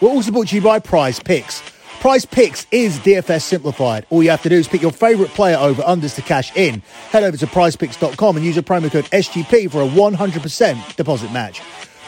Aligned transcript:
We're 0.00 0.08
also 0.08 0.32
brought 0.32 0.48
to 0.48 0.56
you 0.56 0.62
by 0.62 0.78
Prize 0.78 1.20
Picks. 1.20 1.62
Prize 2.00 2.24
Picks 2.24 2.66
is 2.70 2.98
DFS 3.00 3.42
simplified. 3.42 4.06
All 4.08 4.22
you 4.22 4.30
have 4.30 4.42
to 4.42 4.48
do 4.48 4.56
is 4.56 4.66
pick 4.66 4.80
your 4.80 4.92
favourite 4.92 5.30
player 5.32 5.58
over 5.58 5.82
unders 5.82 6.14
to 6.14 6.22
cash 6.22 6.56
in. 6.56 6.80
Head 7.10 7.22
over 7.22 7.36
to 7.36 7.46
prizepicks.com 7.46 8.36
and 8.38 8.46
use 8.46 8.56
a 8.56 8.62
promo 8.62 8.90
code 8.90 9.04
SGP 9.06 9.70
for 9.70 9.82
a 9.82 9.86
100% 9.86 10.96
deposit 10.96 11.30
match. 11.32 11.60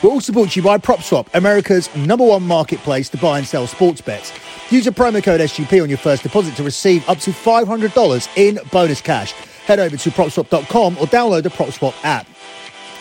We're 0.03 0.09
also 0.09 0.33
brought 0.33 0.53
to 0.53 0.61
you 0.61 0.65
by 0.65 0.79
PropSwap, 0.79 1.29
America's 1.35 1.95
number 1.95 2.25
one 2.25 2.45
marketplace 2.45 3.11
to 3.11 3.19
buy 3.19 3.37
and 3.37 3.47
sell 3.47 3.67
sports 3.67 4.01
bets. 4.01 4.33
Use 4.71 4.87
a 4.87 4.91
promo 4.91 5.23
code 5.23 5.43
SGP 5.43 5.83
on 5.83 5.91
your 5.91 5.99
first 5.99 6.23
deposit 6.23 6.57
to 6.57 6.63
receive 6.63 7.07
up 7.11 7.19
to 7.19 7.31
$500 7.31 8.29
in 8.39 8.59
bonus 8.71 9.03
cash. 9.03 9.33
Head 9.67 9.79
over 9.79 9.99
to 9.99 10.11
propswap.com 10.11 10.97
or 10.97 11.07
download 11.09 11.43
the 11.43 11.51
PropSwap 11.51 11.95
app. 12.05 12.27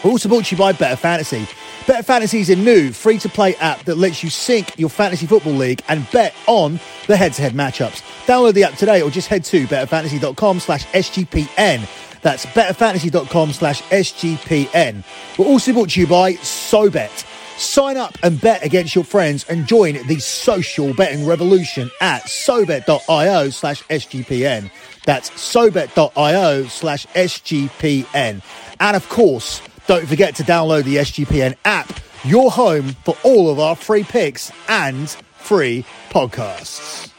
We're 0.04 0.12
also 0.12 0.28
brought 0.28 0.46
to 0.46 0.56
you 0.56 0.60
by 0.60 0.74
Better 0.74 0.98
Fantasy. 0.98 1.48
Better 1.88 2.04
Fantasy 2.04 2.42
is 2.42 2.50
a 2.50 2.56
new 2.56 2.92
free 2.92 3.18
to 3.18 3.28
play 3.28 3.56
app 3.56 3.84
that 3.86 3.96
lets 3.96 4.24
you 4.24 4.30
sync 4.30 4.78
your 4.78 4.90
fantasy 4.90 5.26
football 5.26 5.54
league 5.54 5.82
and 5.88 6.10
bet 6.12 6.34
on 6.46 6.80
the 7.08 7.18
head 7.18 7.34
to 7.34 7.42
head 7.42 7.54
matchups. 7.54 8.02
Download 8.28 8.54
the 8.54 8.64
app 8.64 8.76
today 8.76 9.02
or 9.02 9.10
just 9.10 9.28
head 9.28 9.44
to 9.46 9.66
betterfantasy.com 9.66 10.60
slash 10.60 10.86
SGPN. 10.88 11.88
That's 12.22 12.46
betterfantasy.com 12.46 13.54
slash 13.54 13.82
SGPN. 13.84 15.04
We're 15.40 15.46
also 15.46 15.74
brought 15.74 15.90
to 15.92 16.02
you 16.02 16.08
by 16.08 16.34
SoBet. 16.34 17.26
Sign 17.58 17.98
up 17.98 18.16
and 18.24 18.40
bet 18.40 18.64
against 18.64 18.94
your 18.96 19.04
friends 19.04 19.44
and 19.50 19.68
join 19.68 19.96
the 20.08 20.20
social 20.20 20.94
betting 20.94 21.26
revolution 21.26 21.90
at 22.00 22.24
sobet.io 22.24 23.50
slash 23.50 23.82
SGPN. 23.84 24.72
That's 25.06 25.32
sobet.io 25.32 26.64
slash 26.66 27.08
SGPN. 27.08 28.42
And 28.80 28.96
of 28.96 29.10
course, 29.10 29.62
don't 29.92 30.08
forget 30.08 30.36
to 30.36 30.44
download 30.44 30.86
the 30.86 30.96
SGPN 31.04 31.54
app, 31.66 32.00
your 32.24 32.50
home 32.50 32.96
for 33.04 33.14
all 33.26 33.52
of 33.52 33.60
our 33.60 33.76
free 33.76 34.06
picks 34.06 34.50
and 34.70 35.10
free 35.36 35.84
podcasts. 36.08 37.12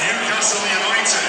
Newcastle 0.00 0.64
United. 0.72 1.28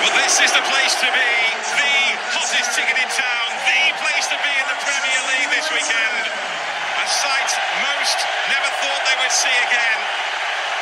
Well, 0.00 0.16
this 0.24 0.40
is 0.40 0.48
the 0.56 0.64
place 0.64 0.96
to 1.04 1.12
be. 1.12 1.32
The 1.76 1.92
hottest 2.32 2.72
ticket 2.72 2.96
in 2.96 3.10
town. 3.12 3.48
The 3.68 3.92
place 4.00 4.32
to 4.32 4.38
be 4.40 4.48
in 4.48 4.64
the 4.64 4.80
Premier 4.80 5.20
League 5.28 5.52
this 5.60 5.68
weekend. 5.68 6.24
A 6.24 7.04
sight 7.04 7.52
most 7.84 8.16
never 8.48 8.70
thought 8.80 9.00
they 9.04 9.16
would 9.20 9.34
see 9.36 9.52
again. 9.68 10.00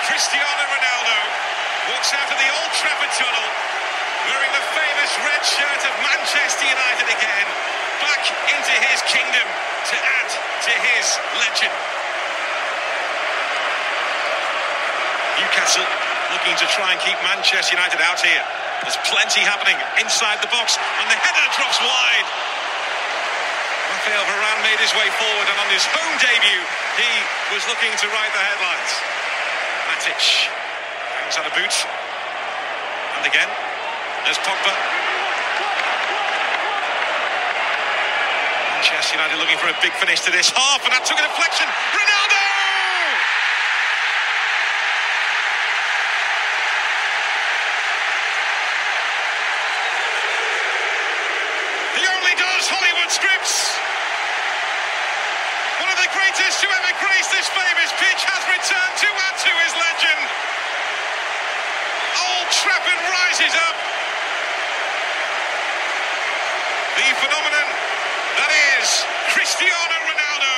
Cristiano 0.06 0.70
Ronaldo 0.70 1.50
walks 1.88 2.12
out 2.12 2.28
of 2.28 2.36
the 2.36 2.50
Old 2.60 2.72
Trafford 2.76 3.12
tunnel 3.16 3.48
wearing 4.28 4.52
the 4.52 4.66
famous 4.76 5.10
red 5.24 5.42
shirt 5.46 5.80
of 5.88 5.92
Manchester 6.04 6.66
United 6.68 7.08
again. 7.08 7.46
Back 8.04 8.24
into 8.52 8.74
his 8.90 9.00
kingdom 9.08 9.46
to 9.48 9.96
add 9.96 10.28
to 10.28 10.72
his 10.72 11.06
legend. 11.40 11.76
Newcastle 15.40 15.88
looking 16.36 16.56
to 16.60 16.66
try 16.72 16.92
and 16.92 17.00
keep 17.00 17.16
Manchester 17.24 17.76
United 17.76 18.00
out 18.04 18.20
here. 18.20 18.44
There's 18.84 19.00
plenty 19.08 19.44
happening 19.44 19.76
inside 20.00 20.40
the 20.40 20.48
box, 20.52 20.76
and 20.76 21.06
the 21.08 21.16
header 21.16 21.46
drops 21.56 21.80
wide. 21.80 22.28
Rafael 23.92 24.24
Varane 24.24 24.62
made 24.64 24.80
his 24.80 24.92
way 24.96 25.08
forward, 25.20 25.46
and 25.48 25.58
on 25.60 25.68
his 25.68 25.84
home 25.84 26.14
debut, 26.16 26.64
he 26.96 27.12
was 27.52 27.60
looking 27.68 27.92
to 28.00 28.06
write 28.08 28.32
the 28.32 28.40
headlines. 28.40 28.92
Matic 29.90 30.69
hangs 31.30 31.38
out 31.38 31.46
a 31.46 31.54
boot, 31.54 31.74
and 33.14 33.22
again, 33.22 33.46
there's 34.26 34.38
Pogba. 34.42 34.74
Manchester 38.74 39.14
United 39.14 39.38
looking 39.38 39.58
for 39.58 39.70
a 39.70 39.76
big 39.78 39.92
finish 40.02 40.26
to 40.26 40.32
this 40.34 40.50
half, 40.50 40.82
and 40.82 40.90
that 40.90 41.06
took 41.06 41.18
a 41.18 41.22
deflection. 41.22 41.70
Ronaldo! 41.94 42.42
He 51.94 52.02
only 52.10 52.34
does 52.34 52.66
Hollywood 52.66 53.10
scripts. 53.14 53.78
One 55.78 55.94
of 55.94 55.98
the 56.02 56.10
greatest 56.10 56.58
to 56.58 56.66
ever 56.66 56.90
grace 56.98 57.28
this 57.30 57.46
famous 57.54 57.94
pitch 58.02 58.18
has 58.18 58.42
returned 58.50 58.94
to 58.98 59.08
add 59.30 59.36
to 59.46 59.50
his 59.62 59.72
legend. 59.78 60.50
Old 62.10 62.50
Trafford 62.50 63.00
rises 63.06 63.54
up. 63.54 63.76
The 66.98 67.08
phenomenon 67.22 67.68
that 68.36 68.50
is 68.76 69.06
Cristiano 69.30 69.96
Ronaldo 70.10 70.54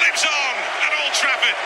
lives 0.00 0.24
on 0.24 0.54
at 0.82 0.92
Old 1.04 1.12
Trafford. 1.12 1.58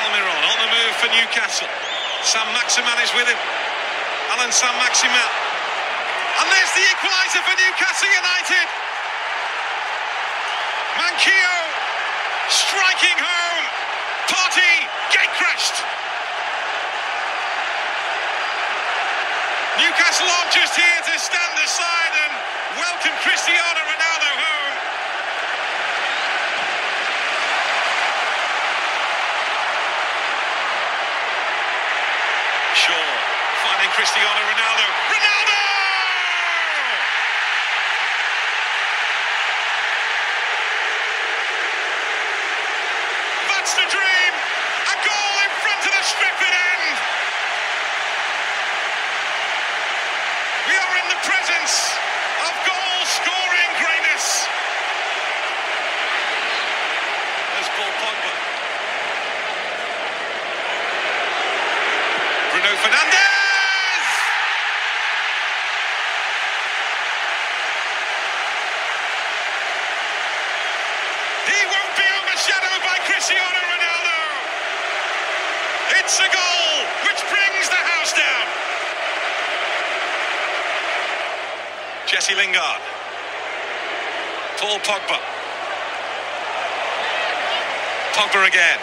Almiron 0.00 0.42
on 0.48 0.58
the 0.64 0.70
move 0.74 0.89
for 1.00 1.08
Newcastle. 1.16 1.64
Saint-Maximin 2.28 3.00
is 3.00 3.08
with 3.16 3.24
him. 3.24 3.40
Allan 4.36 4.52
Saint-Maximin. 4.52 5.16
And 5.16 6.46
there's 6.52 6.72
the 6.76 6.84
equaliser 6.92 7.40
for 7.40 7.56
Newcastle 7.56 8.12
United. 8.12 8.66
Manquillo 11.00 11.56
striking 12.52 13.16
home. 13.16 13.64
Party 14.28 14.72
gate 15.08 15.32
crashed. 15.40 15.80
Newcastle 19.80 20.28
aren't 20.28 20.52
just 20.52 20.76
here 20.76 21.00
to 21.08 21.14
stand 21.16 21.56
aside 21.64 22.12
and 22.28 22.32
welcome 22.76 23.16
Cristiano 23.24 23.80
Ronaldo 23.88 24.30
home. 24.36 24.76
Shaw 32.74 33.10
finding 33.62 33.90
Cristiano 33.90 34.40
Ronaldo. 34.40 34.86
Ronaldo! 35.10 35.58
That's 43.70 43.86
the 43.86 43.98
dream! 43.98 44.32
A 44.34 44.96
goal 45.06 45.34
in 45.46 45.50
front 45.62 45.78
of 45.86 45.92
the 45.94 46.02
Stretford 46.02 46.50
end! 46.50 46.96
We 50.66 50.74
are 50.74 50.94
in 50.98 51.06
the 51.06 51.20
presence 51.22 51.94
of 52.50 52.52
goal 52.66 52.98
scoring 53.06 53.70
greatness. 53.78 54.50
There's 57.54 57.70
Paul 57.78 57.94
Pogba. 58.02 58.34
Bruno 62.50 62.74
Fernandes! 62.74 63.30
He 71.50 71.66
won't 71.66 71.94
be 71.98 72.06
overshadowed 72.06 72.82
by 72.86 72.96
Cristiano 73.10 73.60
Ronaldo. 73.66 74.18
It's 75.98 76.20
a 76.20 76.30
goal 76.30 76.86
which 77.02 77.18
brings 77.26 77.66
the 77.68 77.82
house 77.90 78.12
down. 78.14 78.46
Jesse 82.30 82.46
Lingard. 82.46 82.80
Paul 84.58 84.78
Pogba. 84.86 85.18
Pogba 88.14 88.46
again. 88.46 88.78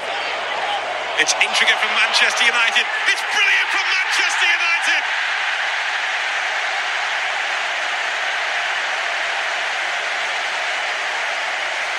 It's 1.19 1.31
intricate 1.31 1.79
from 1.79 1.95
Manchester 1.95 2.43
United. 2.43 2.83
It's 3.07 3.23
brilliant 3.31 3.69
from 3.71 3.85
Manchester 3.87 4.47
United. 4.51 5.03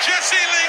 Jesse 0.05 0.45
Lingard 0.53 0.68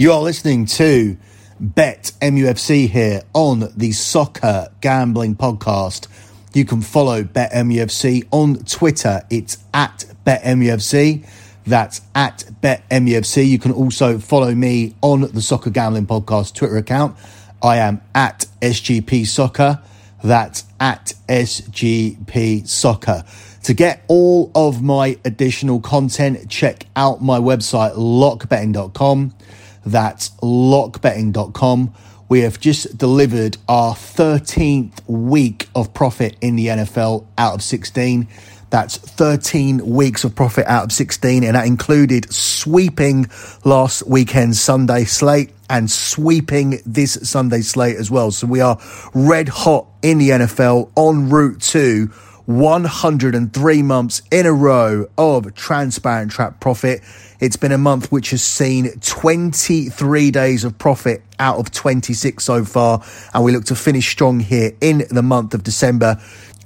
You 0.00 0.14
are 0.14 0.22
listening 0.22 0.64
to 0.64 1.18
Bet 1.60 2.12
MUFC 2.22 2.88
here 2.88 3.20
on 3.34 3.70
the 3.76 3.92
Soccer 3.92 4.68
Gambling 4.80 5.36
Podcast. 5.36 6.08
You 6.54 6.64
can 6.64 6.80
follow 6.80 7.22
Bet 7.22 7.52
MUFC 7.52 8.26
on 8.30 8.64
Twitter. 8.64 9.20
It's 9.28 9.58
at 9.74 10.06
Bet 10.24 10.42
MUFC. 10.44 11.28
That's 11.66 12.00
at 12.14 12.44
Bet 12.62 12.88
MUFC. 12.88 13.46
You 13.46 13.58
can 13.58 13.72
also 13.72 14.18
follow 14.18 14.54
me 14.54 14.94
on 15.02 15.20
the 15.20 15.42
Soccer 15.42 15.68
Gambling 15.68 16.06
Podcast 16.06 16.54
Twitter 16.54 16.78
account. 16.78 17.14
I 17.62 17.76
am 17.76 18.00
at 18.14 18.46
SGP 18.62 19.26
Soccer. 19.26 19.82
That's 20.24 20.64
at 20.80 21.12
SGP 21.28 22.66
Soccer. 22.66 23.22
To 23.64 23.74
get 23.74 24.02
all 24.08 24.50
of 24.54 24.80
my 24.80 25.18
additional 25.26 25.78
content, 25.78 26.48
check 26.48 26.86
out 26.96 27.22
my 27.22 27.38
website, 27.38 27.94
lockbetting.com. 27.96 29.34
That's 29.84 30.30
lockbetting.com. 30.42 31.94
We 32.28 32.40
have 32.40 32.60
just 32.60 32.96
delivered 32.96 33.56
our 33.68 33.94
13th 33.94 35.00
week 35.08 35.68
of 35.74 35.92
profit 35.92 36.36
in 36.40 36.56
the 36.56 36.68
NFL 36.68 37.26
out 37.36 37.54
of 37.54 37.62
16. 37.62 38.28
That's 38.70 38.98
13 38.98 39.84
weeks 39.84 40.22
of 40.22 40.36
profit 40.36 40.64
out 40.66 40.84
of 40.84 40.92
16, 40.92 41.42
and 41.42 41.56
that 41.56 41.66
included 41.66 42.32
sweeping 42.32 43.26
last 43.64 44.06
weekend's 44.06 44.60
Sunday 44.60 45.04
slate 45.04 45.50
and 45.68 45.90
sweeping 45.90 46.80
this 46.86 47.18
Sunday 47.28 47.62
slate 47.62 47.96
as 47.96 48.12
well. 48.12 48.30
So 48.30 48.46
we 48.46 48.60
are 48.60 48.78
red 49.12 49.48
hot 49.48 49.86
in 50.02 50.18
the 50.18 50.30
NFL 50.30 50.92
en 50.96 51.30
route 51.30 51.60
to 51.62 52.12
103 52.50 53.82
months 53.82 54.22
in 54.32 54.44
a 54.44 54.52
row 54.52 55.06
of 55.16 55.54
transparent 55.54 56.32
trap 56.32 56.58
profit. 56.58 57.00
It's 57.38 57.56
been 57.56 57.70
a 57.70 57.78
month 57.78 58.10
which 58.10 58.30
has 58.30 58.42
seen 58.42 58.90
23 59.00 60.30
days 60.32 60.64
of 60.64 60.76
profit 60.76 61.22
out 61.38 61.58
of 61.58 61.70
26 61.70 62.42
so 62.42 62.64
far, 62.64 63.02
and 63.32 63.44
we 63.44 63.52
look 63.52 63.66
to 63.66 63.76
finish 63.76 64.08
strong 64.10 64.40
here 64.40 64.72
in 64.80 65.04
the 65.10 65.22
month 65.22 65.54
of 65.54 65.62
December. 65.62 66.20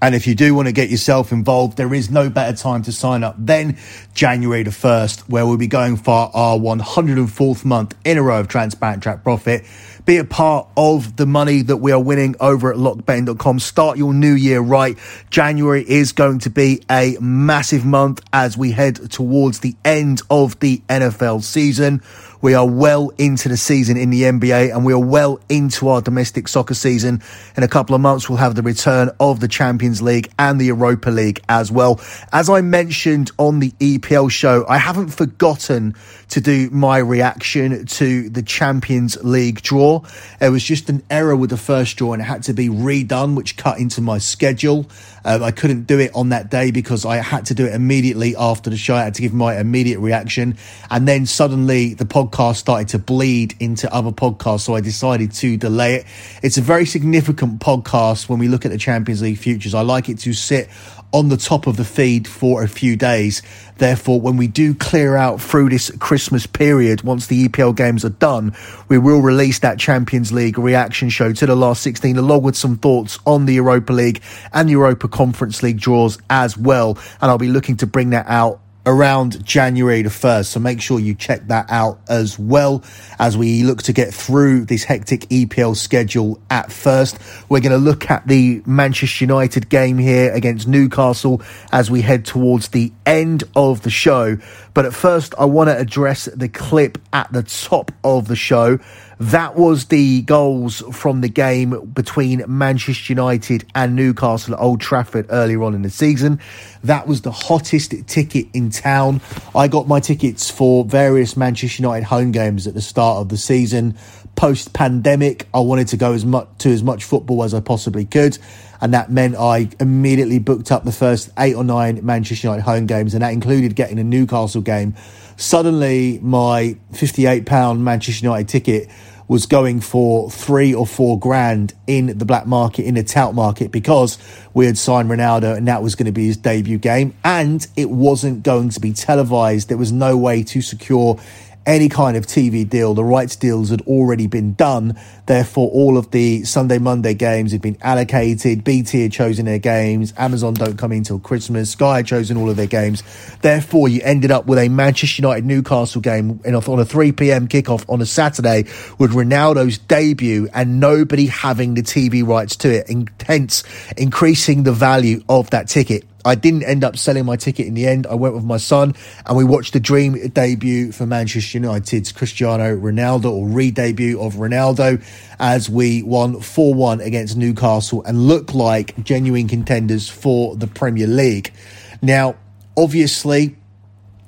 And 0.05 0.15
if 0.15 0.27
you 0.27 0.35
do 0.35 0.55
want 0.55 0.69
to 0.69 0.73
get 0.73 0.91
yourself 0.91 1.33
involved, 1.33 1.79
there 1.79 1.95
is 1.95 2.11
no 2.11 2.29
better 2.29 2.55
time 2.55 2.83
to 2.83 2.93
sign 2.93 3.25
up 3.25 3.37
than 3.39 3.79
January 4.13 4.63
the 4.63 4.69
1st, 4.69 5.31
where 5.31 5.47
we'll 5.47 5.57
be 5.57 5.67
going 5.67 5.97
for 5.97 6.31
our 6.35 6.59
104th 6.59 7.65
month 7.65 7.95
in 8.05 8.19
a 8.19 8.23
row 8.23 8.41
of 8.41 8.47
transparent 8.47 9.03
Track 9.03 9.23
profit 9.23 9.65
be 10.05 10.19
a 10.19 10.25
part 10.25 10.69
of 10.77 11.17
the 11.17 11.27
money 11.27 11.63
that 11.63 11.79
we 11.79 11.93
are 11.93 12.01
winning 12.01 12.37
over 12.41 12.71
at 12.71 12.77
lockbetting.com. 12.77 13.59
Start 13.59 13.97
your 13.97 14.13
new 14.13 14.35
year 14.35 14.61
right. 14.61 14.99
January 15.31 15.83
is 15.89 16.13
going 16.13 16.41
to 16.41 16.51
be 16.51 16.83
a 16.91 17.17
massive 17.21 17.85
month 17.85 18.21
as 18.33 18.57
we 18.57 18.73
head 18.73 19.11
towards 19.11 19.61
the 19.61 19.75
end 19.85 20.21
of 20.29 20.59
the 20.61 20.83
NFL 20.89 21.43
season. 21.43 22.03
We 22.45 22.53
are 22.53 22.69
well 22.69 23.11
into 23.17 23.49
the 23.49 23.57
season 23.57 23.97
in 23.97 24.11
the 24.11 24.25
NBA 24.25 24.71
and 24.71 24.85
we 24.85 24.93
are 24.93 25.03
well 25.03 25.41
into 25.49 25.89
our 25.89 26.03
domestic 26.03 26.47
soccer 26.47 26.75
season. 26.75 27.23
In 27.57 27.63
a 27.63 27.69
couple 27.69 27.95
of 27.95 28.03
months, 28.03 28.29
we'll 28.29 28.37
have 28.37 28.55
the 28.55 28.61
return 28.61 29.09
of 29.19 29.41
the 29.41 29.49
Champions 29.49 30.03
League 30.03 30.31
and 30.39 30.61
the 30.61 30.67
Europa 30.67 31.09
League 31.09 31.41
as 31.49 31.73
well. 31.73 31.99
As 32.33 32.51
I 32.51 32.61
mentioned 32.61 33.31
on 33.39 33.61
the 33.61 33.71
EPL 33.81 34.31
show, 34.31 34.67
I 34.69 34.77
haven't 34.77 35.09
forgotten 35.09 35.95
to 36.35 36.41
do 36.41 36.69
my 36.71 36.99
reaction 36.99 37.87
to 37.87 38.29
the 38.29 38.43
Champions 38.43 39.17
League 39.23 39.63
draw. 39.63 40.03
It 40.41 40.49
was 40.49 40.65
just 40.65 40.91
an 40.91 41.05
error 41.09 41.37
with 41.37 41.51
the 41.51 41.57
first 41.57 41.97
draw 41.97 42.13
and 42.13 42.21
it 42.21 42.25
had 42.25 42.43
to 42.45 42.53
be 42.53 42.69
redone, 42.69 43.37
which 43.37 43.57
cut 43.57 43.79
into 43.79 44.01
my 44.01 44.19
schedule. 44.19 44.87
Um, 45.25 45.45
I 45.45 45.53
couldn't 45.53 45.85
do 45.85 46.01
it 46.01 46.11
on 46.13 46.31
that 46.31 46.51
day 46.51 46.73
because 46.73 47.05
I 47.05 47.19
had 47.19 47.47
to 47.47 47.55
do 47.55 47.67
it 47.67 47.73
immediately 47.73 48.35
after 48.35 48.69
the 48.69 48.77
show. 48.77 48.97
I 48.97 49.05
had 49.05 49.15
to 49.15 49.23
give 49.23 49.33
my 49.33 49.61
immediate 49.61 50.01
reaction. 50.01 50.59
And 50.91 51.07
then 51.07 51.25
suddenly 51.25 51.95
the 51.95 52.05
podcast 52.05 52.57
started 52.57 52.89
to 52.89 52.99
bleed 52.99 53.55
into 53.61 53.93
other 53.95 54.11
podcasts. 54.11 54.63
So 54.63 54.75
I 54.75 54.81
decided 54.81 55.31
to 55.35 55.57
delay 55.57 55.95
it. 55.95 56.07
It's 56.43 56.59
a 56.59 56.63
very 56.63 56.85
significant 56.85 57.61
podcast 57.61 58.29
when 58.29 58.41
we 58.41 58.49
look 58.49 58.65
at 58.65 58.73
the 58.73 58.79
Champions 58.79 59.23
League 59.23 59.39
futures. 59.39 59.73
I 59.73 59.83
like 59.83 60.09
it 60.09 60.19
to 60.19 60.33
sit 60.33 60.69
on 61.15 61.29
the 61.29 61.37
top 61.37 61.69
of 61.69 61.77
the 61.77 61.85
feed 61.85 62.27
for 62.27 62.65
a 62.65 62.69
few 62.69 62.97
days. 62.97 63.41
Therefore, 63.79 64.21
when 64.21 64.37
we 64.37 64.49
do 64.49 64.75
clear 64.75 65.17
out 65.17 65.41
through 65.41 65.69
this 65.69 65.93
Christmas 66.01 66.45
period, 66.45 67.03
once 67.03 67.29
the 67.29 67.47
EPL 67.47 67.77
games 67.77 68.05
are 68.05 68.11
done, 68.11 68.53
we 68.89 68.99
will 68.99 69.21
release 69.21 69.61
that 69.61 69.79
Champions 69.79 70.33
League 70.33 70.59
reaction 70.59 71.09
show 71.09 71.33
to 71.33 71.47
the 71.47 71.55
last 71.55 71.83
16, 71.83 72.19
along 72.19 72.43
with 72.43 72.57
some 72.57 72.77
thoughts 72.77 73.21
on 73.27 73.47
the 73.47 73.55
Europa 73.55 73.93
League 73.93 74.23
and 74.53 74.69
Europa 74.69 75.07
Conference 75.07 75.63
League 75.63 75.79
draws 75.79 76.19
as 76.29 76.59
well. 76.59 76.99
And 77.21 77.31
I'll 77.31 77.39
be 77.39 77.49
looking 77.49 77.77
to 77.77 77.87
bring 77.87 78.11
that 78.11 78.27
out 78.27 78.61
around 78.87 79.45
January 79.45 80.03
the 80.03 80.11
1st. 80.11 80.47
So 80.47 80.61
make 80.61 80.81
sure 80.81 80.99
you 80.99 81.15
check 81.15 81.47
that 81.49 81.67
out 81.71 82.01
as 82.09 82.39
well 82.39 82.83
as 83.19 83.37
we 83.37 83.63
look 83.63 83.83
to 83.85 83.93
get 83.93 84.13
through 84.13 84.67
this 84.67 84.85
hectic 84.85 85.21
EPL 85.31 85.77
schedule 85.77 86.41
at 86.51 86.71
first. 86.71 87.19
We're 87.49 87.61
going 87.61 87.73
to 87.73 87.79
look 87.79 88.11
at 88.11 88.27
the 88.27 88.63
Manchester 88.67 89.25
United 89.25 89.69
game 89.69 89.99
here 89.99 90.33
against 90.33 90.69
Newcastle 90.69 91.43
as 91.73 91.91
we 91.91 92.03
head 92.03 92.25
towards 92.25 92.69
the 92.69 92.93
end 93.07 93.45
of 93.57 93.83
the 93.83 93.91
show. 93.91 94.39
But 94.75 94.85
at 94.85 94.95
first, 94.95 95.35
I 95.39 95.45
want 95.45 95.71
to 95.71 95.79
address 95.79 96.27
the 96.27 96.49
clip 96.49 96.99
at 97.13 97.33
the 97.33 97.43
top 97.43 97.93
of 98.03 98.29
the 98.29 98.37
show 98.37 98.79
that 99.19 99.57
was 99.57 99.87
the 99.87 100.23
goals 100.23 100.83
from 100.93 101.21
the 101.21 101.29
game 101.29 101.87
between 101.93 102.45
Manchester 102.47 103.13
United 103.13 103.65
and 103.75 103.95
Newcastle 103.95 104.55
at 104.55 104.61
Old 104.61 104.81
Trafford 104.81 105.27
earlier 105.31 105.63
on 105.63 105.75
in 105.75 105.83
the 105.83 105.91
season. 105.91 106.41
That 106.83 107.07
was 107.07 107.23
the 107.23 107.31
hottest 107.31 107.95
ticket 108.07 108.47
in 108.53 108.71
town. 108.71 109.21
I 109.55 109.69
got 109.69 109.89
my 109.89 110.01
tickets 110.01 110.51
for 110.51 110.85
various 110.85 111.37
Manchester 111.37 111.83
United 111.83 112.05
home 112.05 112.33
games 112.33 112.67
at 112.67 112.75
the 112.75 112.83
start 112.83 113.19
of 113.19 113.29
the 113.29 113.37
season. 113.37 113.97
Post 114.37 114.73
pandemic, 114.73 115.47
I 115.55 115.61
wanted 115.61 115.89
to 115.89 115.97
go 115.97 116.13
as 116.13 116.25
much 116.25 116.49
to 116.59 116.71
as 116.71 116.83
much 116.83 117.05
football 117.05 117.45
as 117.45 117.55
I 117.55 117.61
possibly 117.61 118.05
could 118.05 118.39
and 118.81 118.93
that 118.93 119.11
meant 119.11 119.37
I 119.37 119.71
immediately 119.81 120.39
booked 120.39 120.71
up 120.71 120.85
the 120.85 120.93
first 120.93 121.31
eight 121.39 121.55
or 121.55 121.65
nine 121.65 122.05
Manchester 122.05 122.49
United 122.49 122.65
home 122.65 122.87
games, 122.87 123.15
and 123.15 123.23
that 123.23 123.33
included 123.33 123.75
getting 123.77 123.99
a 123.99 124.05
Newcastle 124.05 124.61
game 124.61 124.95
suddenly 125.37 126.19
my 126.23 126.77
£58 126.93 127.79
Manchester 127.79 128.27
United 128.27 128.49
ticket 128.49 128.89
was 129.27 129.47
going 129.47 129.81
for 129.81 130.31
three 130.31 130.75
or 130.75 130.87
four 130.87 131.19
grand 131.19 131.73
in 131.87 132.19
the 132.19 132.27
black 132.27 132.47
market, 132.47 132.85
in 132.85 132.95
the 132.95 133.03
tout 133.03 133.35
market, 133.35 133.73
because 133.73 134.19
we 134.53 134.67
had 134.67 134.77
signed 134.77 135.09
Ronaldo 135.09 135.57
and 135.57 135.67
that 135.67 135.83
was 135.83 135.95
going 135.95 136.07
to 136.07 136.13
be 136.13 136.27
his 136.27 136.37
debut 136.37 136.77
game. 136.77 137.15
And 137.25 137.67
it 137.75 137.89
wasn't 137.89 138.43
going 138.43 138.69
to 138.71 138.81
be 138.81 138.93
televised. 138.93 139.69
There 139.69 139.79
was 139.79 139.93
no 139.93 140.17
way 140.17 140.43
to 140.45 140.61
secure 140.61 141.19
any 141.67 141.89
kind 141.89 142.17
of 142.17 142.27
TV 142.27 142.69
deal. 142.69 142.95
The 142.95 143.05
rights 143.05 143.37
deals 143.37 143.71
had 143.71 143.81
already 143.83 144.27
been 144.27 144.55
done. 144.55 144.99
Therefore, 145.27 145.71
all 145.71 145.97
of 145.97 146.11
the 146.11 146.45
Sunday, 146.45 146.79
Monday 146.79 147.15
games 147.15 147.53
had 147.53 147.63
been 147.63 147.79
allocated. 147.81 148.65
BT 148.65 149.03
had 149.03 149.13
chosen 149.13 149.47
their 149.47 149.59
games. 149.59 150.13
Amazon 150.17 150.55
don't 150.55 150.77
come 150.77 150.93
in 150.93 150.99
until 150.99 151.19
Christmas. 151.19 151.71
Sky 151.71 151.97
had 151.97 152.07
chosen 152.07 152.37
all 152.37 152.51
of 152.51 152.57
their 152.57 152.67
games. 152.67 153.03
Therefore, 153.41 153.89
you 153.89 154.01
ended 154.03 154.31
up 154.31 154.47
with 154.47 154.59
a 154.59 154.69
Manchester 154.69 155.23
United 155.23 155.45
Newcastle 155.45 156.01
game 156.01 156.41
on 156.45 156.79
a 156.79 156.85
3 156.85 157.13
p.m. 157.13 157.49
kickoff 157.49 157.85
on 157.89 158.01
a 158.01 158.07
Saturday 158.07 158.65
with 158.99 159.13
Ronaldo's 159.13 159.79
debut 159.79 160.49
and 160.53 160.81
nobody 160.81 161.27
having 161.27 161.75
the 161.75 161.83
TV 161.83 162.27
rights 162.27 162.57
to 162.57 162.71
it, 162.71 162.91
hence 163.27 163.65
increasing 163.97 164.63
the 164.63 164.73
value 164.73 165.23
of 165.29 165.51
that 165.51 165.69
ticket. 165.69 166.05
I 166.25 166.35
didn't 166.35 166.63
end 166.63 166.85
up 166.85 166.97
selling 166.97 167.27
my 167.27 167.37
ticket 167.37 167.67
in 167.67 167.75
the 167.75 167.87
end. 167.87 168.07
I 168.07 168.15
went 168.15 168.35
with 168.35 168.45
my 168.45 168.57
son 168.57 168.95
and 169.27 169.37
we 169.37 169.45
watched 169.45 169.75
the 169.75 169.81
dream 169.81 170.15
debut 170.29 170.93
for 170.93 171.07
Manchester 171.07 171.59
United's 171.59 172.13
Cristiano 172.13 172.77
Ronaldo 172.77 173.31
or 173.31 173.47
re-debut 173.47 174.21
of 174.21 174.35
Ronaldo 174.35 175.05
as 175.39 175.69
we 175.69 176.03
won 176.03 176.37
4-1 176.37 177.05
against 177.05 177.37
Newcastle 177.37 178.03
and 178.05 178.27
look 178.27 178.55
like 178.55 179.03
genuine 179.05 179.49
contenders 179.49 180.09
for 180.09 180.57
the 180.57 180.67
Premier 180.67 181.07
League. 181.07 181.53
Now, 182.01 182.37
obviously, 182.77 183.57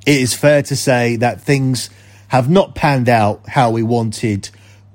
it 0.04 0.20
is 0.20 0.34
fair 0.34 0.62
to 0.62 0.76
say 0.76 1.16
that 1.16 1.40
things 1.40 1.90
have 2.28 2.50
not 2.50 2.74
panned 2.74 3.08
out 3.08 3.48
how 3.48 3.70
we 3.70 3.82
wanted 3.82 4.50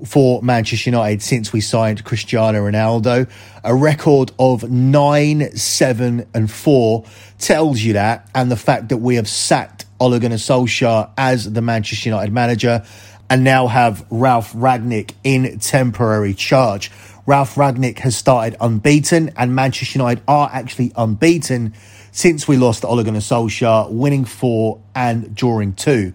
for 0.05 0.41
Manchester 0.41 0.89
United 0.89 1.21
since 1.21 1.53
we 1.53 1.61
signed 1.61 2.03
Cristiano 2.03 2.59
Ronaldo. 2.59 3.29
A 3.63 3.75
record 3.75 4.31
of 4.39 4.69
nine, 4.69 5.55
seven, 5.55 6.27
and 6.33 6.49
four 6.51 7.05
tells 7.37 7.81
you 7.81 7.93
that, 7.93 8.29
and 8.33 8.51
the 8.51 8.55
fact 8.55 8.89
that 8.89 8.97
we 8.97 9.15
have 9.15 9.27
sacked 9.27 9.85
Ole 9.99 10.19
Gunnar 10.19 10.37
Solskjaer 10.37 11.11
as 11.17 11.51
the 11.51 11.61
Manchester 11.61 12.09
United 12.09 12.33
manager 12.33 12.83
and 13.29 13.43
now 13.43 13.67
have 13.67 14.05
Ralf 14.09 14.51
Rangnick 14.53 15.13
in 15.23 15.59
temporary 15.59 16.33
charge. 16.33 16.91
Ralf 17.25 17.55
Rangnick 17.55 17.99
has 17.99 18.17
started 18.17 18.57
unbeaten, 18.59 19.31
and 19.37 19.55
Manchester 19.55 19.99
United 19.99 20.23
are 20.27 20.49
actually 20.51 20.91
unbeaten 20.95 21.73
since 22.11 22.47
we 22.47 22.57
lost 22.57 22.83
Ole 22.83 23.03
Gunnar 23.03 23.19
Solskjaer, 23.19 23.89
winning 23.89 24.25
four 24.25 24.81
and 24.93 25.33
drawing 25.33 25.73
two. 25.73 26.13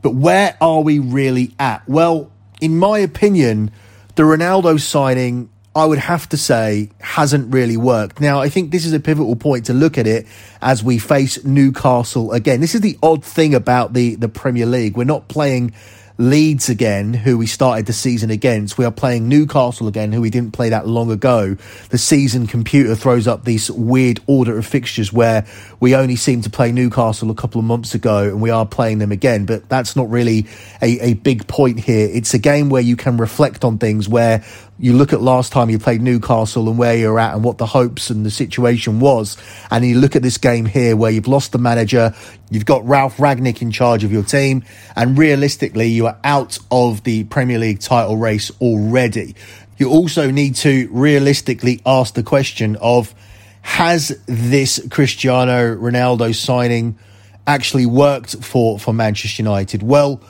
But 0.00 0.14
where 0.14 0.56
are 0.60 0.80
we 0.80 1.00
really 1.00 1.54
at? 1.58 1.86
Well, 1.88 2.30
in 2.64 2.78
my 2.78 2.98
opinion, 2.98 3.70
the 4.14 4.22
Ronaldo 4.22 4.80
signing 4.80 5.50
I 5.76 5.84
would 5.84 5.98
have 5.98 6.26
to 6.30 6.38
say 6.38 6.88
hasn't 6.98 7.52
really 7.52 7.76
worked. 7.76 8.20
Now, 8.20 8.40
I 8.40 8.48
think 8.48 8.70
this 8.70 8.86
is 8.86 8.94
a 8.94 9.00
pivotal 9.00 9.36
point 9.36 9.66
to 9.66 9.74
look 9.74 9.98
at 9.98 10.06
it 10.06 10.26
as 10.62 10.82
we 10.82 10.98
face 10.98 11.44
Newcastle 11.44 12.32
again. 12.32 12.62
This 12.62 12.74
is 12.74 12.80
the 12.80 12.96
odd 13.02 13.22
thing 13.22 13.54
about 13.54 13.92
the, 13.92 14.14
the 14.14 14.28
Premier 14.30 14.64
League. 14.64 14.96
We're 14.96 15.04
not 15.04 15.28
playing 15.28 15.74
Leeds 16.16 16.68
again, 16.68 17.12
who 17.12 17.36
we 17.36 17.46
started 17.46 17.86
the 17.86 17.92
season 17.92 18.30
against. 18.30 18.78
We 18.78 18.84
are 18.84 18.92
playing 18.92 19.28
Newcastle 19.28 19.88
again, 19.88 20.12
who 20.12 20.20
we 20.20 20.30
didn't 20.30 20.52
play 20.52 20.68
that 20.68 20.86
long 20.86 21.10
ago. 21.10 21.56
The 21.90 21.98
season 21.98 22.46
computer 22.46 22.94
throws 22.94 23.26
up 23.26 23.44
these 23.44 23.68
weird 23.68 24.20
order 24.28 24.56
of 24.56 24.64
fixtures 24.64 25.12
where 25.12 25.44
we 25.80 25.96
only 25.96 26.14
seem 26.14 26.42
to 26.42 26.50
play 26.50 26.70
Newcastle 26.70 27.32
a 27.32 27.34
couple 27.34 27.58
of 27.58 27.64
months 27.64 27.96
ago 27.96 28.22
and 28.22 28.40
we 28.40 28.50
are 28.50 28.64
playing 28.64 28.98
them 28.98 29.10
again. 29.10 29.44
But 29.44 29.68
that's 29.68 29.96
not 29.96 30.08
really 30.08 30.46
a, 30.80 31.00
a 31.00 31.14
big 31.14 31.48
point 31.48 31.80
here. 31.80 32.08
It's 32.12 32.32
a 32.32 32.38
game 32.38 32.68
where 32.68 32.82
you 32.82 32.94
can 32.94 33.16
reflect 33.16 33.64
on 33.64 33.78
things 33.78 34.08
where 34.08 34.44
you 34.78 34.92
look 34.92 35.12
at 35.12 35.20
last 35.20 35.52
time 35.52 35.70
you 35.70 35.78
played 35.78 36.02
Newcastle 36.02 36.68
and 36.68 36.76
where 36.76 36.96
you're 36.96 37.18
at 37.18 37.34
and 37.34 37.44
what 37.44 37.58
the 37.58 37.66
hopes 37.66 38.10
and 38.10 38.26
the 38.26 38.30
situation 38.30 38.98
was. 38.98 39.36
And 39.70 39.84
you 39.84 39.98
look 39.98 40.16
at 40.16 40.22
this 40.22 40.36
game 40.38 40.66
here 40.66 40.96
where 40.96 41.10
you've 41.10 41.28
lost 41.28 41.52
the 41.52 41.58
manager, 41.58 42.12
you've 42.50 42.66
got 42.66 42.86
Ralf 42.86 43.18
Rangnick 43.18 43.62
in 43.62 43.70
charge 43.70 44.02
of 44.02 44.12
your 44.12 44.24
team, 44.24 44.64
and 44.96 45.16
realistically, 45.16 45.88
you 45.88 46.06
are 46.06 46.18
out 46.24 46.58
of 46.70 47.04
the 47.04 47.24
Premier 47.24 47.58
League 47.58 47.80
title 47.80 48.16
race 48.16 48.50
already. 48.60 49.36
You 49.76 49.90
also 49.90 50.30
need 50.30 50.56
to 50.56 50.88
realistically 50.90 51.80
ask 51.86 52.14
the 52.14 52.22
question 52.22 52.76
of 52.76 53.14
has 53.62 54.08
this 54.26 54.84
Cristiano 54.90 55.74
Ronaldo 55.74 56.34
signing 56.34 56.98
actually 57.46 57.86
worked 57.86 58.42
for, 58.44 58.78
for 58.78 58.92
Manchester 58.92 59.42
United? 59.42 59.82
Well, 59.82 60.20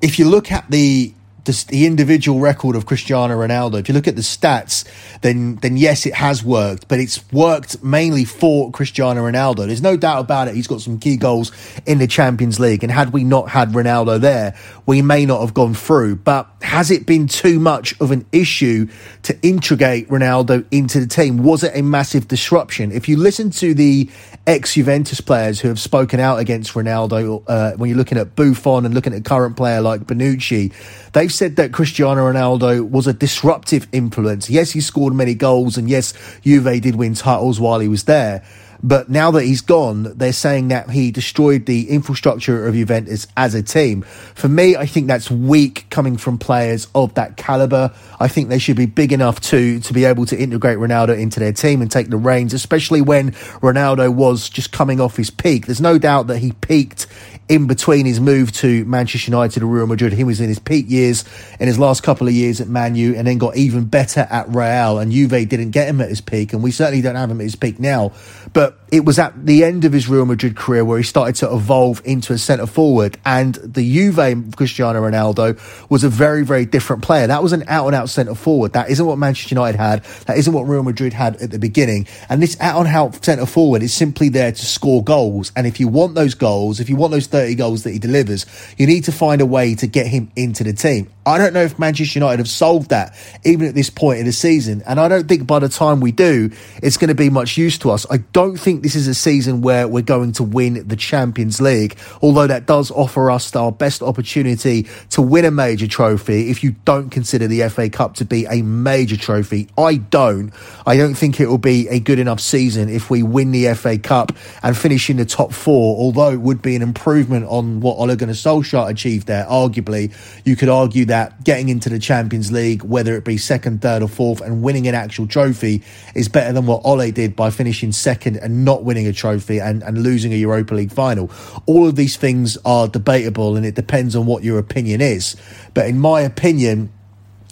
if 0.00 0.18
you 0.18 0.28
look 0.28 0.52
at 0.52 0.70
the 0.70 1.14
the, 1.48 1.64
the 1.68 1.86
individual 1.86 2.38
record 2.40 2.76
of 2.76 2.86
Cristiano 2.86 3.34
Ronaldo, 3.34 3.80
if 3.80 3.88
you 3.88 3.94
look 3.94 4.06
at 4.06 4.16
the 4.16 4.22
stats, 4.22 4.84
then 5.22 5.56
then 5.56 5.76
yes, 5.76 6.06
it 6.06 6.14
has 6.14 6.44
worked, 6.44 6.86
but 6.88 7.00
it's 7.00 7.20
worked 7.32 7.82
mainly 7.82 8.24
for 8.24 8.70
Cristiano 8.70 9.22
Ronaldo. 9.22 9.66
There's 9.66 9.82
no 9.82 9.96
doubt 9.96 10.20
about 10.20 10.48
it. 10.48 10.54
He's 10.54 10.66
got 10.66 10.82
some 10.82 10.98
key 10.98 11.16
goals 11.16 11.50
in 11.86 11.98
the 11.98 12.06
Champions 12.06 12.60
League, 12.60 12.84
and 12.84 12.92
had 12.92 13.12
we 13.12 13.24
not 13.24 13.48
had 13.48 13.70
Ronaldo 13.70 14.20
there, 14.20 14.54
we 14.86 15.02
may 15.02 15.24
not 15.24 15.40
have 15.40 15.54
gone 15.54 15.74
through. 15.74 16.16
But 16.16 16.48
has 16.60 16.90
it 16.90 17.06
been 17.06 17.26
too 17.26 17.58
much 17.58 17.98
of 18.00 18.10
an 18.10 18.26
issue 18.30 18.88
to 19.22 19.38
integrate 19.40 20.08
Ronaldo 20.08 20.66
into 20.70 21.00
the 21.00 21.06
team? 21.06 21.38
Was 21.38 21.64
it 21.64 21.72
a 21.74 21.82
massive 21.82 22.28
disruption? 22.28 22.92
If 22.92 23.08
you 23.08 23.16
listen 23.16 23.50
to 23.52 23.72
the 23.72 24.10
ex 24.46 24.74
Juventus 24.74 25.20
players 25.20 25.60
who 25.60 25.68
have 25.68 25.80
spoken 25.80 26.20
out 26.20 26.38
against 26.38 26.74
Ronaldo, 26.74 27.42
uh, 27.46 27.72
when 27.76 27.88
you're 27.88 27.96
looking 27.96 28.18
at 28.18 28.36
Buffon 28.36 28.84
and 28.84 28.94
looking 28.94 29.14
at 29.14 29.24
current 29.24 29.56
player 29.56 29.80
like 29.80 30.02
Bonucci, 30.02 30.72
they've 31.12 31.32
said 31.38 31.56
that 31.56 31.72
Cristiano 31.72 32.30
Ronaldo 32.30 32.90
was 32.90 33.06
a 33.06 33.12
disruptive 33.12 33.86
influence. 33.92 34.50
Yes, 34.50 34.72
he 34.72 34.80
scored 34.80 35.14
many 35.14 35.34
goals, 35.34 35.78
and 35.78 35.88
yes, 35.88 36.12
Juve 36.42 36.82
did 36.82 36.96
win 36.96 37.14
titles 37.14 37.60
while 37.60 37.78
he 37.78 37.86
was 37.86 38.04
there. 38.04 38.42
But 38.82 39.08
now 39.08 39.32
that 39.32 39.42
he's 39.42 39.60
gone, 39.60 40.16
they're 40.16 40.32
saying 40.32 40.68
that 40.68 40.90
he 40.90 41.10
destroyed 41.10 41.66
the 41.66 41.90
infrastructure 41.90 42.66
of 42.66 42.74
Juventus 42.74 43.26
as 43.36 43.54
a 43.54 43.62
team. 43.62 44.02
For 44.02 44.48
me, 44.48 44.76
I 44.76 44.86
think 44.86 45.08
that's 45.08 45.30
weak 45.30 45.86
coming 45.90 46.16
from 46.16 46.38
players 46.38 46.86
of 46.94 47.14
that 47.14 47.36
caliber. 47.36 47.92
I 48.20 48.28
think 48.28 48.48
they 48.48 48.58
should 48.58 48.76
be 48.76 48.86
big 48.86 49.12
enough 49.12 49.40
to 49.42 49.80
to 49.80 49.92
be 49.92 50.04
able 50.04 50.26
to 50.26 50.38
integrate 50.38 50.78
Ronaldo 50.78 51.18
into 51.18 51.40
their 51.40 51.52
team 51.52 51.82
and 51.82 51.90
take 51.90 52.08
the 52.08 52.16
reins, 52.16 52.54
especially 52.54 53.00
when 53.00 53.32
Ronaldo 53.62 54.14
was 54.14 54.48
just 54.48 54.70
coming 54.70 55.00
off 55.00 55.16
his 55.16 55.30
peak. 55.30 55.66
There's 55.66 55.80
no 55.80 55.98
doubt 55.98 56.28
that 56.28 56.38
he 56.38 56.52
peaked 56.52 57.06
in 57.48 57.66
between 57.66 58.06
his 58.06 58.20
move 58.20 58.52
to 58.52 58.84
Manchester 58.84 59.30
United 59.30 59.62
and 59.62 59.72
Real 59.72 59.86
Madrid. 59.86 60.12
He 60.12 60.24
was 60.24 60.40
in 60.40 60.48
his 60.48 60.58
peak 60.58 60.86
years 60.88 61.24
in 61.58 61.66
his 61.66 61.78
last 61.78 62.02
couple 62.02 62.28
of 62.28 62.34
years 62.34 62.60
at 62.60 62.68
Man 62.68 62.94
U 62.94 63.14
and 63.14 63.26
then 63.26 63.38
got 63.38 63.56
even 63.56 63.86
better 63.86 64.26
at 64.30 64.48
Real. 64.48 64.98
And 64.98 65.12
Juve 65.12 65.30
didn't 65.30 65.70
get 65.70 65.88
him 65.88 66.00
at 66.00 66.08
his 66.08 66.20
peak, 66.20 66.52
and 66.52 66.62
we 66.62 66.70
certainly 66.70 67.00
don't 67.00 67.14
have 67.14 67.30
him 67.30 67.40
at 67.40 67.44
his 67.44 67.56
peak 67.56 67.80
now. 67.80 68.12
But 68.52 68.78
it 68.90 69.04
was 69.04 69.18
at 69.18 69.46
the 69.46 69.64
end 69.64 69.84
of 69.84 69.92
his 69.92 70.08
Real 70.08 70.24
Madrid 70.24 70.56
career 70.56 70.84
where 70.84 70.98
he 70.98 71.04
started 71.04 71.36
to 71.36 71.52
evolve 71.52 72.00
into 72.04 72.32
a 72.32 72.38
centre 72.38 72.66
forward. 72.66 73.18
And 73.24 73.54
the 73.56 73.82
Juve 73.82 74.56
Cristiano 74.56 75.00
Ronaldo 75.00 75.58
was 75.90 76.04
a 76.04 76.08
very, 76.08 76.44
very 76.44 76.64
different 76.64 77.02
player. 77.02 77.26
That 77.26 77.42
was 77.42 77.52
an 77.52 77.64
out 77.68 77.86
and 77.86 77.94
out 77.94 78.08
centre 78.08 78.34
forward. 78.34 78.72
That 78.72 78.90
isn't 78.90 79.04
what 79.04 79.18
Manchester 79.18 79.54
United 79.54 79.78
had. 79.78 80.04
That 80.26 80.38
isn't 80.38 80.52
what 80.52 80.62
Real 80.62 80.82
Madrid 80.82 81.12
had 81.12 81.36
at 81.36 81.50
the 81.50 81.58
beginning. 81.58 82.06
And 82.28 82.42
this 82.42 82.58
out 82.60 82.78
and 82.78 82.88
out 82.88 83.22
centre 83.24 83.46
forward 83.46 83.82
is 83.82 83.92
simply 83.92 84.28
there 84.28 84.52
to 84.52 84.66
score 84.66 85.02
goals. 85.04 85.52
And 85.54 85.66
if 85.66 85.80
you 85.80 85.88
want 85.88 86.14
those 86.14 86.34
goals, 86.34 86.80
if 86.80 86.88
you 86.88 86.96
want 86.96 87.12
those 87.12 87.26
30 87.38 87.54
goals 87.54 87.84
that 87.84 87.92
he 87.92 88.00
delivers, 88.00 88.46
you 88.76 88.86
need 88.88 89.04
to 89.04 89.12
find 89.12 89.40
a 89.40 89.46
way 89.46 89.76
to 89.76 89.86
get 89.86 90.08
him 90.08 90.28
into 90.34 90.64
the 90.64 90.72
team. 90.72 91.08
I 91.24 91.38
don't 91.38 91.52
know 91.52 91.62
if 91.62 91.78
Manchester 91.78 92.18
United 92.18 92.38
have 92.38 92.48
solved 92.48 92.88
that 92.88 93.14
even 93.44 93.68
at 93.68 93.74
this 93.74 93.90
point 93.90 94.18
in 94.18 94.26
the 94.26 94.32
season. 94.32 94.82
And 94.86 94.98
I 94.98 95.08
don't 95.08 95.28
think 95.28 95.46
by 95.46 95.58
the 95.58 95.68
time 95.68 96.00
we 96.00 96.10
do, 96.10 96.50
it's 96.82 96.96
going 96.96 97.08
to 97.08 97.14
be 97.14 97.30
much 97.30 97.56
use 97.56 97.78
to 97.78 97.90
us. 97.90 98.06
I 98.10 98.16
don't 98.32 98.56
think 98.56 98.82
this 98.82 98.96
is 98.96 99.06
a 99.06 99.14
season 99.14 99.60
where 99.60 99.86
we're 99.86 100.02
going 100.02 100.32
to 100.32 100.42
win 100.42 100.88
the 100.88 100.96
Champions 100.96 101.60
League, 101.60 101.98
although 102.22 102.46
that 102.46 102.66
does 102.66 102.90
offer 102.90 103.30
us 103.30 103.54
our 103.54 103.70
best 103.70 104.02
opportunity 104.02 104.88
to 105.10 105.22
win 105.22 105.44
a 105.44 105.50
major 105.50 105.86
trophy 105.86 106.50
if 106.50 106.64
you 106.64 106.74
don't 106.86 107.10
consider 107.10 107.46
the 107.46 107.68
FA 107.68 107.90
Cup 107.90 108.14
to 108.14 108.24
be 108.24 108.46
a 108.46 108.62
major 108.62 109.18
trophy. 109.18 109.68
I 109.76 109.96
don't. 109.96 110.50
I 110.86 110.96
don't 110.96 111.14
think 111.14 111.38
it 111.40 111.46
will 111.46 111.58
be 111.58 111.88
a 111.88 112.00
good 112.00 112.18
enough 112.18 112.40
season 112.40 112.88
if 112.88 113.10
we 113.10 113.22
win 113.22 113.52
the 113.52 113.74
FA 113.74 113.98
Cup 113.98 114.32
and 114.62 114.76
finish 114.76 115.10
in 115.10 115.18
the 115.18 115.26
top 115.26 115.52
four, 115.52 115.98
although 115.98 116.32
it 116.32 116.40
would 116.40 116.62
be 116.62 116.74
an 116.74 116.80
improvement 116.80 117.27
on 117.34 117.80
what 117.80 117.96
Ole 117.98 118.16
Gunnar 118.16 118.32
Solskjaer 118.32 118.88
achieved 118.88 119.26
there. 119.26 119.44
Arguably, 119.44 120.12
you 120.44 120.56
could 120.56 120.68
argue 120.68 121.04
that 121.06 121.18
that 121.18 121.42
getting 121.42 121.68
into 121.68 121.88
the 121.88 121.98
Champions 121.98 122.52
League, 122.52 122.84
whether 122.84 123.16
it 123.16 123.24
be 123.24 123.36
second, 123.36 123.82
third, 123.82 124.02
or 124.02 124.08
fourth, 124.08 124.40
and 124.40 124.62
winning 124.62 124.86
an 124.86 124.94
actual 124.94 125.26
trophy 125.26 125.82
is 126.14 126.28
better 126.28 126.52
than 126.52 126.64
what 126.66 126.82
Ole 126.84 127.10
did 127.10 127.34
by 127.34 127.50
finishing 127.50 127.90
second 127.90 128.36
and 128.36 128.64
not 128.64 128.84
winning 128.84 129.08
a 129.08 129.12
trophy 129.12 129.58
and, 129.58 129.82
and 129.82 130.02
losing 130.02 130.32
a 130.32 130.36
Europa 130.36 130.74
League 130.74 130.92
final. 130.92 131.28
All 131.66 131.88
of 131.88 131.96
these 131.96 132.16
things 132.16 132.56
are 132.64 132.86
debatable 132.86 133.56
and 133.56 133.66
it 133.66 133.74
depends 133.74 134.14
on 134.14 134.26
what 134.26 134.44
your 134.44 134.58
opinion 134.58 135.00
is. 135.00 135.34
But 135.74 135.88
in 135.88 135.98
my 135.98 136.20
opinion, 136.20 136.92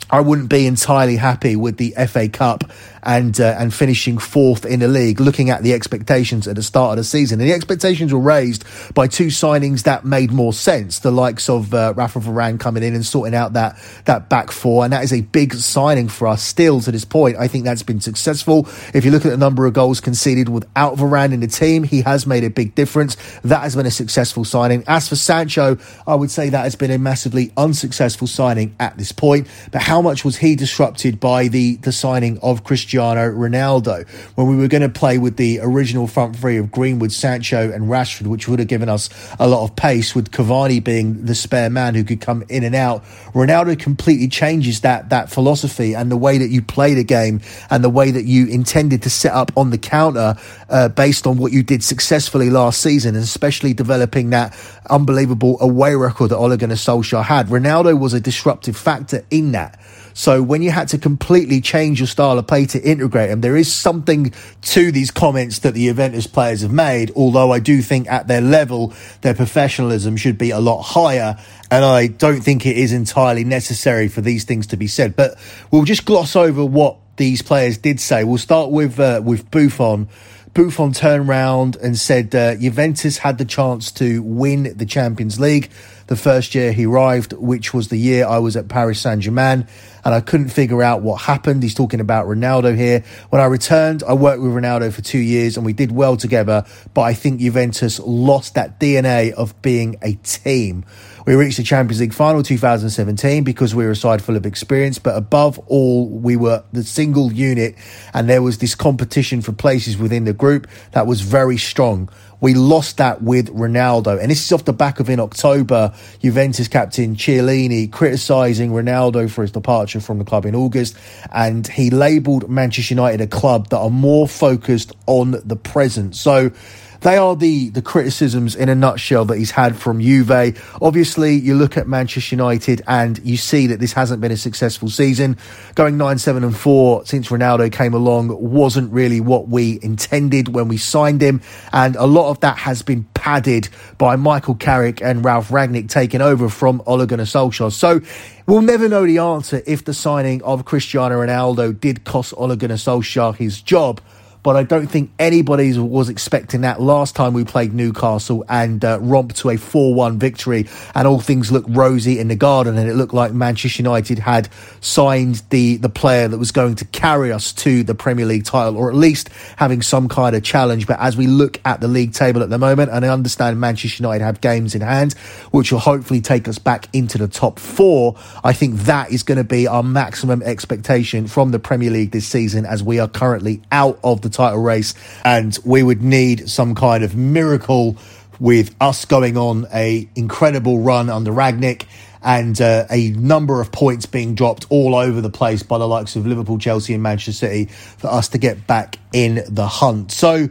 I 0.09 0.21
wouldn't 0.21 0.49
be 0.49 0.67
entirely 0.67 1.17
happy 1.17 1.57
with 1.57 1.79
the 1.79 1.93
FA 2.07 2.29
Cup 2.29 2.71
and 3.07 3.41
uh, 3.41 3.55
and 3.57 3.73
finishing 3.73 4.19
fourth 4.19 4.67
in 4.67 4.81
the 4.81 4.89
league, 4.89 5.21
looking 5.21 5.49
at 5.49 5.63
the 5.63 5.73
expectations 5.73 6.49
at 6.49 6.57
the 6.57 6.63
start 6.63 6.91
of 6.91 6.97
the 6.97 7.05
season. 7.05 7.41
And 7.41 7.49
the 7.49 7.55
expectations 7.55 8.13
were 8.13 8.19
raised 8.19 8.65
by 8.95 9.07
two 9.07 9.29
signings 9.29 9.85
that 9.85 10.05
made 10.05 10.33
more 10.33 10.53
sense, 10.53 10.99
the 10.99 11.13
likes 11.13 11.49
of 11.49 11.73
uh, 11.73 11.95
Rafa 11.97 12.19
Varane 12.19 12.59
coming 12.59 12.83
in 12.83 12.95
and 12.95 13.07
sorting 13.07 13.35
out 13.35 13.53
that, 13.53 13.79
that 14.07 14.29
back 14.29 14.51
four. 14.51 14.83
And 14.83 14.93
that 14.93 15.05
is 15.05 15.13
a 15.13 15.21
big 15.21 15.55
signing 15.55 16.09
for 16.09 16.27
us 16.27 16.43
still 16.43 16.81
to 16.81 16.91
this 16.91 17.05
point. 17.05 17.37
I 17.37 17.47
think 17.47 17.65
that's 17.65 17.85
been 17.85 18.01
successful. 18.01 18.67
If 18.93 19.05
you 19.05 19.13
look 19.13 19.25
at 19.25 19.31
the 19.31 19.37
number 19.37 19.67
of 19.67 19.73
goals 19.73 20.01
conceded 20.01 20.49
without 20.49 20.97
Varane 20.97 21.33
in 21.33 21.41
the 21.41 21.47
team, 21.47 21.85
he 21.85 22.03
has 22.03 22.27
made 22.27 22.43
a 22.43 22.51
big 22.51 22.75
difference. 22.75 23.17
That 23.43 23.61
has 23.61 23.77
been 23.77 23.87
a 23.87 23.91
successful 23.91 24.45
signing. 24.45 24.83
As 24.89 25.09
for 25.09 25.17
Sancho, 25.17 25.79
I 26.09 26.17
would 26.17 26.33
say 26.33 26.49
that 26.49 26.65
has 26.65 26.75
been 26.75 26.91
a 26.91 26.99
massively 26.99 27.53
unsuccessful 27.57 28.27
signing 28.27 28.75
at 28.81 28.99
this 28.99 29.13
point. 29.13 29.47
But 29.71 29.83
how 29.83 30.03
much 30.03 30.25
was 30.25 30.39
he 30.39 30.57
disrupted 30.57 31.21
by 31.21 31.47
the, 31.47 31.77
the 31.77 31.93
signing 31.93 32.41
of 32.41 32.65
Christian 32.65 32.96
Cristiano 32.97 33.31
Ronaldo 33.31 34.09
when 34.37 34.47
we 34.47 34.57
were 34.57 34.69
going 34.69 34.83
to 34.83 34.89
play 34.89 35.19
with 35.19 35.37
the 35.37 35.61
original 35.61 36.07
front 36.07 36.35
three 36.35 36.57
of 36.57 36.71
Greenwood, 36.71 37.13
Sancho, 37.13 37.71
and 37.71 37.85
Rashford, 37.85 38.27
which 38.27 38.49
would 38.49 38.59
have 38.59 38.69
given 38.69 38.89
us 38.89 39.11
a 39.39 39.47
lot 39.47 39.65
of 39.65 39.77
pace, 39.77 40.15
with 40.15 40.31
Cavani 40.31 40.83
being 40.83 41.27
the 41.27 41.35
spare 41.35 41.69
man 41.69 41.95
who 41.95 42.05
could 42.05 42.23
come 42.23 42.43
in 42.49 42.65
and 42.65 42.75
out. 42.75 43.05
Ronaldo 43.35 43.79
completely 43.79 44.29
changes 44.29 44.81
that 44.81 45.11
that 45.11 45.31
philosophy 45.31 45.95
and 45.95 46.11
the 46.11 46.17
way 46.17 46.39
that 46.39 46.49
you 46.49 46.63
play 46.63 46.95
the 46.95 47.05
game 47.05 47.43
and 47.69 47.85
the 47.85 47.91
way 47.91 48.11
that 48.11 48.25
you 48.25 48.47
intended 48.47 49.03
to 49.03 49.11
set 49.11 49.33
up 49.33 49.53
on 49.57 49.69
the 49.69 49.79
counter 49.79 50.37
uh, 50.71 50.89
based 50.89 51.27
on 51.27 51.37
what 51.37 51.53
you 51.53 51.63
did 51.63 51.85
successfully 51.85 52.49
last 52.49 52.81
season, 52.81 53.15
and 53.15 53.25
especially 53.25 53.75
developing 53.75 54.31
that 54.31 54.57
unbelievable 54.89 55.59
away 55.61 55.95
record 55.95 56.31
that 56.31 56.39
Ole 56.39 56.57
Gunnar 56.57 56.77
Solskjaer 56.77 57.25
had. 57.25 57.49
Ronaldo 57.49 57.99
was 57.99 58.15
a 58.15 58.21
disruptive 58.21 58.77
factor 58.77 59.23
in 59.31 59.53
that. 59.53 59.79
So 60.17 60.43
when 60.43 60.63
you 60.63 60.71
had 60.71 60.89
to 60.89 60.99
completely 60.99 61.61
change 61.61 62.01
your 62.01 62.07
style 62.07 62.39
of 62.39 62.47
play 62.47 62.65
to 62.67 62.81
integrate 62.83 63.29
them, 63.29 63.43
there 63.43 63.55
is 63.55 63.71
something 63.71 64.33
to 64.63 64.91
these 64.91 65.11
comments 65.11 65.59
that 65.59 65.75
the 65.75 65.89
Juventus 65.89 66.27
players 66.27 66.63
have 66.63 66.73
made. 66.73 67.13
Although 67.15 67.53
I 67.53 67.59
do 67.59 67.83
think 67.83 68.09
at 68.09 68.27
their 68.27 68.41
level, 68.41 68.95
their 69.21 69.35
professionalism 69.35 70.17
should 70.17 70.39
be 70.39 70.53
a 70.53 70.59
lot 70.59 70.81
higher. 70.81 71.37
And 71.71 71.85
I 71.85 72.07
don't 72.07 72.41
think 72.41 72.65
it 72.65 72.79
is 72.79 72.95
entirely 72.95 73.45
necessary 73.45 74.09
for 74.09 74.23
these 74.23 74.45
things 74.45 74.69
to 74.69 74.79
be 74.79 74.87
said. 74.87 75.17
But 75.17 75.37
we'll 75.71 75.85
just 75.85 76.07
gloss 76.07 76.35
over 76.35 76.65
what 76.65 76.97
these 77.19 77.43
players 77.43 77.77
did 77.77 78.01
say. 78.01 78.25
We'll 78.25 78.39
start 78.39 78.71
with 78.71 78.99
uh, 78.99 79.21
with 79.23 79.51
Buffon. 79.51 80.09
Buffon 80.55 80.95
turned 80.95 81.29
around 81.29 81.77
and 81.77 81.99
said 81.99 82.35
uh, 82.35 82.57
Juventus 82.57 83.19
had 83.19 83.37
the 83.37 83.45
chance 83.45 83.93
to 83.93 84.23
win 84.23 84.75
the 84.79 84.87
Champions 84.87 85.39
League 85.39 85.71
the 86.07 86.17
first 86.17 86.55
year 86.55 86.73
he 86.73 86.87
arrived, 86.87 87.33
which 87.33 87.75
was 87.75 87.89
the 87.89 87.97
year 87.97 88.27
I 88.27 88.39
was 88.39 88.57
at 88.57 88.69
Paris 88.69 89.01
Saint 89.01 89.23
Germain, 89.23 89.67
and 90.05 90.15
I 90.15 90.21
couldn't 90.21 90.51
figure 90.51 90.83
out 90.83 91.03
what 91.03 91.23
happened. 91.23 91.63
He's 91.63 91.75
talking 91.75 92.01
about 92.01 92.27
Ronaldo 92.27 92.77
here. 92.77 93.03
When 93.31 93.43
I 93.43 93.47
returned, 93.47 94.05
I 94.05 94.13
worked 94.13 94.41
with 94.41 94.53
Ronaldo 94.53 94.93
for 94.93 95.03
two 95.03 95.19
years 95.19 95.57
and 95.57 95.67
we 95.67 95.73
did 95.73 95.91
well 95.91 96.17
together, 96.17 96.65
but 96.95 97.03
I 97.03 97.15
think 97.15 97.41
Juventus 97.41 97.99
lost 97.99 98.55
that 98.55 98.79
DNA 98.79 99.33
of 99.33 99.61
being 99.63 99.97
a 100.03 100.15
team. 100.15 100.85
We 101.27 101.35
reached 101.35 101.57
the 101.57 101.65
Champions 101.65 102.01
League 102.01 102.15
final 102.15 102.41
2017 102.45 103.43
because 103.43 103.75
we 103.75 103.85
were 103.85 103.91
a 103.91 103.97
side 103.97 104.23
full 104.23 104.37
of 104.37 104.47
experience, 104.47 105.01
but 105.01 105.17
above 105.17 105.59
all, 105.67 106.09
we 106.09 106.37
were 106.37 106.63
the 106.73 106.85
single 106.85 107.33
unit 107.33 107.75
and 108.15 108.29
there 108.31 108.43
was 108.43 108.59
this 108.59 108.77
competition 108.77 109.43
for 109.43 109.51
places 109.51 109.99
within 109.99 110.25
the 110.25 110.33
group 110.33 110.69
that 110.93 111.09
was 111.09 111.23
very 111.23 111.57
strong. 111.57 112.09
We 112.41 112.55
lost 112.55 112.99
that 112.99 113.23
with 113.23 113.53
Ronaldo. 113.53 114.21
And 114.21 114.31
this 114.31 114.45
is 114.45 114.53
off 114.53 114.67
the 114.67 114.73
back 114.73 115.01
of 115.01 115.11
in 115.11 115.19
October, 115.19 115.93
Juventus 116.23 116.69
captain 116.69 117.17
Chiellini 117.17 117.91
criticising 117.91 118.71
Ronaldo 118.71 119.29
for 119.29 119.43
his 119.43 119.51
departure 119.51 120.01
from 120.01 120.19
the 120.19 120.25
club 120.25 120.47
in 120.47 120.55
August. 120.55 120.97
And 121.33 121.67
he 121.67 121.91
labelled 121.91 122.49
Manchester 122.49 122.95
United 122.95 123.21
a 123.21 123.27
club 123.27 123.71
that 123.71 123.79
are 123.79 123.91
more 123.91 124.29
focused 124.29 124.93
on 125.07 125.43
the 125.45 125.57
present. 125.57 126.15
So, 126.15 126.53
they 127.01 127.17
are 127.17 127.37
the 127.37 127.71
the 127.71 127.83
criticisms 127.83 128.55
in 128.55 128.69
a 128.69 128.75
nutshell 128.75 129.25
that 129.27 129.39
he's 129.39 129.51
had 129.51 129.77
from 129.77 130.01
Juve. 130.01 130.59
Obviously, 130.81 131.35
you 131.35 131.55
look 131.55 131.77
at 131.77 131.87
Manchester 131.87 132.35
United 132.35 132.83
and 132.87 133.19
you 133.25 133.37
see 133.37 133.69
that 133.69 133.81
this 133.81 133.93
hasn't 133.93 134.21
been 134.21 134.33
a 134.33 134.37
successful 134.37 134.89
season. 134.89 135.37
Going 135.75 135.97
9 135.97 136.19
7 136.19 136.45
and 136.45 136.57
4 136.57 137.07
since 137.07 137.29
Ronaldo 137.29 137.71
came 137.71 137.95
along 137.95 138.29
wasn't 138.41 138.93
really 138.93 139.21
what 139.21 139.49
we 139.49 139.79
intended 139.83 140.55
when 140.55 140.69
we 140.69 140.77
signed 140.77 141.23
him. 141.23 141.41
And 141.73 141.97
a 141.97 142.07
lot 142.07 142.31
of 142.31 142.41
that 142.41 142.59
has 142.59 142.83
been 142.83 143.05
padded 143.15 143.69
by 143.99 144.17
Michael 144.17 144.55
Carrick 144.55 145.03
and 145.03 145.25
Ralf 145.25 145.49
Rangnick 145.49 145.89
taking 145.89 146.21
over 146.21 146.49
from 146.49 146.83
Ole 146.87 147.07
Gunnar 147.07 147.25
Solskjaer. 147.25 147.73
So 147.73 148.01
We'll 148.47 148.63
never 148.63 148.89
know 148.89 149.05
the 149.05 149.19
answer 149.19 149.61
if 149.67 149.85
the 149.85 149.93
signing 149.93 150.41
of 150.45 150.65
Cristiano 150.65 151.17
Ronaldo 151.17 151.81
did 151.81 152.05
cost 152.05 152.33
Ole 152.37 152.55
Gunnar 152.55 152.77
Solskjaer 152.77 153.35
his 153.35 153.61
job 153.61 154.01
but 154.47 154.55
I 154.55 154.63
don't 154.63 154.87
think 154.87 155.11
anybody 155.19 155.77
was 155.77 156.09
expecting 156.09 156.61
that 156.61 156.81
last 156.81 157.17
time 157.17 157.33
we 157.33 157.45
played 157.45 157.75
Newcastle 157.75 158.45
and 158.49 158.85
uh, 158.85 159.01
romped 159.01 159.39
to 159.39 159.51
a 159.51 159.57
4 159.57 159.93
1 159.93 160.21
victory, 160.21 160.69
and 160.95 161.09
all 161.09 161.19
things 161.19 161.51
looked 161.51 161.69
rosy 161.71 162.21
in 162.21 162.29
the 162.29 162.37
garden, 162.37 162.79
and 162.79 162.89
it 162.89 162.95
looked 162.95 163.13
like 163.13 163.33
Manchester 163.33 163.83
United 163.83 164.21
had 164.21 164.49
signed 164.81 165.43
the, 165.51 165.79
the 165.79 165.89
player 165.89 166.29
that 166.29 166.39
was 166.39 166.53
going 166.53 166.77
to 166.77 166.85
carry 166.85 167.33
us 167.33 167.53
to 167.55 167.83
the 167.83 167.97
Premier 167.97 168.25
League 168.25 168.45
title, 168.45 168.77
or 168.77 168.89
at 168.89 168.95
least 168.95 169.31
having 169.57 169.83
some 169.83 170.09
kind 170.09 170.37
of 170.37 170.45
challenge. 170.45 170.87
But 170.87 171.01
as 171.01 171.17
we 171.17 171.27
look 171.27 171.61
at 171.65 171.81
the 171.81 171.89
league 171.89 172.13
table 172.13 172.41
at 172.41 172.49
the 172.49 172.57
moment, 172.57 172.93
and 172.93 173.05
I 173.05 173.09
understand 173.09 173.59
Manchester 173.59 174.01
United 174.01 174.23
have 174.23 174.41
games 174.41 174.77
in 174.77 174.81
hand, 174.81 175.15
which 175.51 175.73
will 175.73 175.81
hopefully 175.81 176.21
take 176.21 176.47
us 176.47 176.61
back 176.61 176.89
into 176.93 177.19
the 177.19 177.27
top 177.27 177.59
four, 177.59 178.15
I 178.45 178.53
think 178.53 178.77
that 178.83 179.11
is 179.11 179.25
going 179.25 179.39
to 179.39 179.45
be 179.45 179.67
our 179.67 179.83
maximum 179.83 180.41
expectation 180.43 181.27
from 181.27 181.51
the 181.51 181.59
Premier 181.59 181.91
League 181.91 182.13
this 182.13 182.29
season, 182.29 182.65
as 182.65 182.81
we 182.81 183.01
are 183.01 183.09
currently 183.09 183.61
out 183.73 183.99
of 184.05 184.21
the 184.21 184.36
title 184.37 184.61
race, 184.61 184.95
and 185.25 185.59
we 185.65 185.83
would 185.83 186.03
need 186.03 186.49
some 186.49 186.75
kind 186.75 187.03
of 187.03 187.17
miracle 187.17 187.97
with 188.39 188.75
us 188.81 189.05
going 189.05 189.37
on 189.37 189.67
a 189.73 190.09
incredible 190.15 190.81
run 190.81 191.09
under 191.09 191.33
Rangnick 191.33 191.87
and 192.23 192.61
uh, 192.61 192.87
a 192.91 193.11
number 193.11 193.61
of 193.61 193.71
points 193.71 194.05
being 194.07 194.35
dropped 194.35 194.67
all 194.69 194.95
over 194.95 195.21
the 195.21 195.31
place 195.31 195.63
by 195.63 195.79
the 195.79 195.87
likes 195.87 196.17
of 196.17 196.27
Liverpool, 196.27 196.59
Chelsea, 196.59 196.93
and 196.93 197.03
Manchester 197.03 197.33
City 197.33 197.67
for 197.67 198.09
us 198.09 198.29
to 198.31 198.39
get 198.39 198.67
back 198.67 198.99
in 199.13 199.45
the 199.49 199.67
hunt. 199.67 200.11
So, 200.11 200.49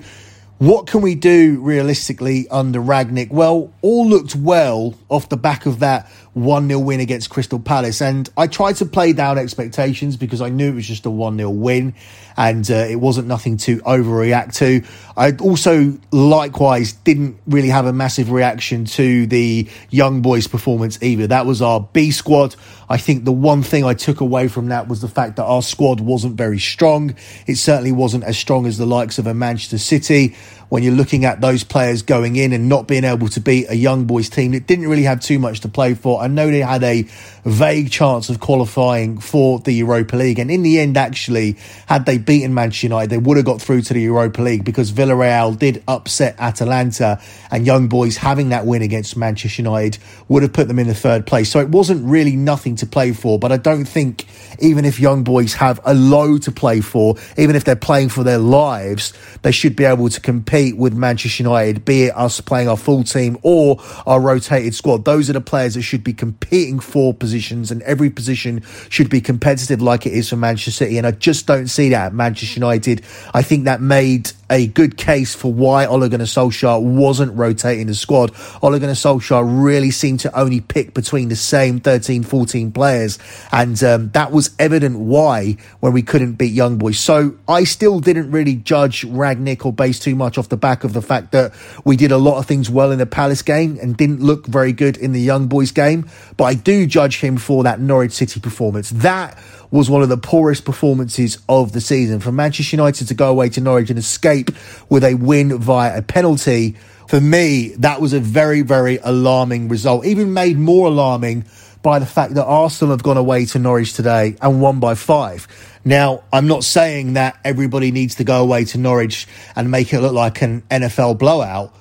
what 0.58 0.88
can 0.88 1.02
we 1.02 1.16
do 1.16 1.60
realistically 1.60 2.48
under 2.48 2.80
Rangnick? 2.80 3.30
Well, 3.30 3.74
all 3.82 4.08
looked 4.08 4.38
well 4.38 4.96
off 5.10 5.28
the 5.28 5.36
back 5.36 5.66
of 5.66 5.80
that 5.80 6.10
1 6.36 6.68
0 6.68 6.80
win 6.82 7.00
against 7.00 7.30
Crystal 7.30 7.60
Palace. 7.60 8.02
And 8.02 8.30
I 8.36 8.48
tried 8.48 8.76
to 8.78 8.86
play 8.86 9.14
down 9.14 9.38
expectations 9.38 10.18
because 10.18 10.42
I 10.42 10.50
knew 10.50 10.70
it 10.70 10.76
was 10.76 10.88
just 10.88 11.06
a 11.06 11.10
1 11.10 11.38
0 11.38 11.50
win 11.50 11.96
and 12.36 12.70
uh, 12.70 12.74
it 12.74 12.98
wasn't 12.98 13.28
nothing 13.28 13.56
to 13.58 13.78
overreact 13.80 14.56
to. 14.56 14.84
I 15.16 15.32
also 15.38 15.98
likewise 16.12 16.92
didn't 16.92 17.38
really 17.48 17.70
have 17.70 17.86
a 17.86 17.94
massive 17.94 18.32
reaction 18.32 18.84
to 18.86 19.26
the 19.28 19.70
young 19.90 20.22
boys' 20.22 20.46
performance 20.48 21.02
either. 21.02 21.28
That 21.28 21.46
was 21.46 21.62
our 21.62 21.80
B 21.80 22.12
squad. 22.12 22.58
I 22.90 22.98
think 22.98 23.24
the 23.24 23.32
one 23.32 23.64
thing 23.64 23.86
I 23.86 23.94
took 23.94 24.20
away 24.20 24.50
from 24.50 24.68
that 24.68 24.90
was 24.90 25.00
the 25.00 25.08
fact 25.08 25.38
that 25.38 25.46
our 25.46 25.62
squad 25.62 26.02
wasn't 26.02 26.36
very 26.36 26.60
strong. 26.60 27.16
It 27.48 27.56
certainly 27.56 27.94
wasn't 27.94 28.26
as 28.26 28.38
strong 28.38 28.66
as 28.66 28.78
the 28.78 28.86
likes 28.86 29.18
of 29.18 29.26
a 29.26 29.34
Manchester 29.34 29.78
City 29.78 30.36
when 30.70 30.84
you're 30.84 30.94
looking 30.94 31.26
at 31.26 31.42
those 31.42 31.64
players 31.64 32.02
going 32.02 32.36
in 32.36 32.54
and 32.54 32.68
not 32.68 32.88
being 32.88 33.04
able 33.04 33.28
to 33.30 33.40
beat 33.40 33.68
a 33.70 33.76
young 33.76 34.06
boys 34.06 34.30
team 34.30 34.52
that 34.52 34.68
didn't 34.68 34.88
really 34.88 35.04
have 35.04 35.22
too 35.22 35.40
much 35.40 35.62
to 35.62 35.70
play 35.70 35.94
for. 35.94 36.22
I 36.22 36.28
know 36.28 36.50
they 36.50 36.62
had 36.62 36.84
a 36.84 37.04
vague 37.46 37.92
chance 37.92 38.30
of 38.30 38.40
qualifying 38.40 39.20
for 39.20 39.60
the 39.60 39.72
Europa 39.72 40.16
League. 40.16 40.40
And 40.40 40.50
in 40.50 40.64
the 40.64 40.80
end, 40.80 40.98
actually, 40.98 41.58
had 41.88 42.06
they 42.06 42.18
beaten 42.18 42.54
Manchester 42.54 42.88
United, 42.88 43.10
they 43.12 43.18
would 43.18 43.38
have 43.38 43.46
got 43.46 43.62
through 43.62 43.82
to 43.84 43.94
the 43.94 44.02
Europa 44.02 44.42
League 44.42 44.66
because 44.66 44.92
Villarreal 44.92 45.58
did 45.58 45.84
upset 45.88 46.36
Atalanta 46.40 47.22
and 47.52 47.66
young 47.66 47.88
boys 47.88 48.18
having 48.18 48.50
that 48.50 48.66
win 48.66 48.82
against 48.82 49.16
Manchester 49.16 49.62
United 49.62 50.02
would 50.28 50.42
have 50.42 50.54
put 50.54 50.68
them 50.68 50.80
in 50.80 50.88
the 50.88 50.96
third 50.96 51.28
place. 51.28 51.52
So 51.52 51.60
it 51.60 51.70
wasn't 51.70 52.04
really 52.06 52.36
nothing 52.36 52.76
to 52.78 52.86
play 52.86 53.14
for. 53.14 53.38
But 53.38 53.52
I 53.52 53.58
don't 53.58 53.86
think 53.86 54.26
even 54.60 54.86
if 54.86 55.00
young 55.00 55.24
boys 55.24 55.54
have 55.54 55.80
a 55.86 55.94
low 55.94 56.38
to 56.40 56.52
play 56.52 56.82
for, 56.82 57.16
even 57.38 57.56
if 57.56 57.64
they're 57.64 57.76
playing 57.76 58.10
for 58.10 58.24
their 58.24 58.40
lives, 58.40 59.14
they 59.44 59.52
should 59.52 59.76
be 59.76 59.84
able 59.84 60.10
to 60.10 60.20
compete 60.20 60.55
with 60.78 60.94
Manchester 60.94 61.44
United, 61.44 61.86
be 61.86 62.06
it 62.06 62.18
us 62.18 62.40
playing 62.42 62.68
our 62.68 62.78
full 62.78 63.04
team 63.04 63.38
or 63.42 63.78
our 64.06 64.20
rotated 64.20 64.74
squad. 64.74 65.06
Those 65.06 65.30
are 65.30 65.34
the 65.34 65.42
players 65.42 65.76
that 65.76 65.82
should 65.82 66.04
be 66.04 66.14
competing 66.14 66.80
for 66.80 67.14
positions, 67.14 67.72
and 67.72 67.82
every 67.84 68.10
position 68.10 68.62
should 68.90 69.10
be 69.10 69.22
competitive 69.22 69.82
like 69.82 70.06
it 70.06 70.14
is 70.14 70.30
for 70.30 70.38
Manchester 70.38 70.72
City. 70.72 70.98
And 70.98 71.06
I 71.06 71.12
just 71.12 71.46
don't 71.46 71.68
see 71.68 71.90
that 71.90 72.08
at 72.08 72.14
Manchester 72.14 72.60
United. 72.60 73.04
I 73.34 73.42
think 73.42 73.66
that 73.66 73.82
made 73.82 74.32
a 74.50 74.68
good 74.68 74.98
case 74.98 75.34
for 75.34 75.52
why 75.52 75.86
Ole 75.86 76.08
Gunnar 76.08 76.26
Solskjaer 76.26 76.82
wasn't 76.82 77.36
rotating 77.36 77.88
the 77.88 77.96
squad. 77.96 78.32
Ole 78.62 78.80
Gunnar 78.80 78.94
Solskjaer 78.94 79.44
really 79.64 79.92
seemed 79.92 80.20
to 80.22 80.40
only 80.40 80.62
pick 80.62 80.94
between 80.94 81.30
the 81.30 81.36
same 81.36 81.80
13, 81.80 82.24
14 82.24 82.72
players. 82.72 83.18
And 83.52 83.82
um, 83.84 84.10
that 84.12 84.32
was 84.32 84.56
evident 84.60 85.00
why 85.00 85.58
when 85.80 85.94
we 85.94 86.02
couldn't 86.02 86.34
beat 86.34 86.54
Young 86.54 86.78
Boys. 86.78 87.00
So 87.00 87.36
I 87.48 87.64
still 87.64 88.00
didn't 88.00 88.32
really 88.32 88.56
judge 88.56 89.02
Rangnick 89.04 89.66
or 89.66 89.74
base 89.74 90.00
too 90.00 90.16
much 90.16 90.38
off 90.38 90.50
the 90.50 90.58
back 90.58 90.84
of 90.84 90.94
the 90.94 91.02
fact 91.02 91.32
that 91.32 91.54
we 91.84 91.96
did 91.98 92.12
a 92.12 92.18
lot 92.18 92.38
of 92.38 92.46
things 92.46 92.70
well 92.70 92.92
in 92.92 93.00
the 93.00 93.06
Palace 93.06 93.42
game 93.42 93.80
and 93.82 93.98
didn't 93.98 94.22
look 94.22 94.46
very 94.46 94.74
good 94.74 94.98
in 94.98 95.12
the 95.12 95.22
Young 95.22 95.48
Boys 95.48 95.72
game. 95.72 96.08
But 96.38 96.46
I 96.46 96.54
do 96.54 96.86
judge 96.86 97.20
him 97.20 97.38
for 97.38 97.64
that 97.64 97.80
Norwich 97.80 98.12
City 98.12 98.40
performance. 98.40 98.92
That 98.92 99.38
was 99.76 99.90
one 99.90 100.02
of 100.02 100.10
the 100.10 100.18
poorest 100.18 100.66
performances 100.66 101.38
of 101.50 101.74
the 101.74 101.82
season. 101.82 102.20
For 102.20 102.32
Manchester 102.32 102.76
United 102.76 103.10
to 103.10 103.14
go 103.14 103.30
away 103.30 103.50
to 103.50 103.62
Norwich 103.62 103.90
and 103.90 104.00
escape 104.00 104.50
with 104.90 105.04
a 105.04 105.16
win 105.16 105.58
via 105.58 105.98
a 105.98 106.02
penalty, 106.02 106.76
for 107.08 107.22
me, 107.22 107.76
that 107.80 108.02
was 108.02 108.14
a 108.14 108.20
very, 108.20 108.62
very 108.62 108.98
alarming 109.04 109.68
result. 109.68 110.06
Even 110.06 110.34
made 110.34 110.58
more 110.58 110.88
alarming 110.88 111.46
by 111.84 112.00
the 112.00 112.06
fact 112.06 112.34
that 112.34 112.46
Arsenal 112.46 112.94
have 112.94 113.04
gone 113.04 113.18
away 113.18 113.46
to 113.46 113.60
Norwich 113.60 113.94
today 113.94 114.36
and 114.42 114.60
won 114.60 114.80
by 114.80 114.96
five. 114.96 115.48
Now, 115.84 116.24
I'm 116.34 116.48
not 116.48 116.64
saying 116.64 117.14
that 117.14 117.38
everybody 117.44 117.92
needs 117.92 118.16
to 118.16 118.24
go 118.24 118.42
away 118.42 118.66
to 118.66 118.80
Norwich 118.80 119.28
and 119.56 119.70
make 119.70 119.94
it 119.94 120.02
look 120.02 120.14
like 120.14 120.42
an 120.42 120.64
NFL 120.72 121.20
blowout 121.20 121.76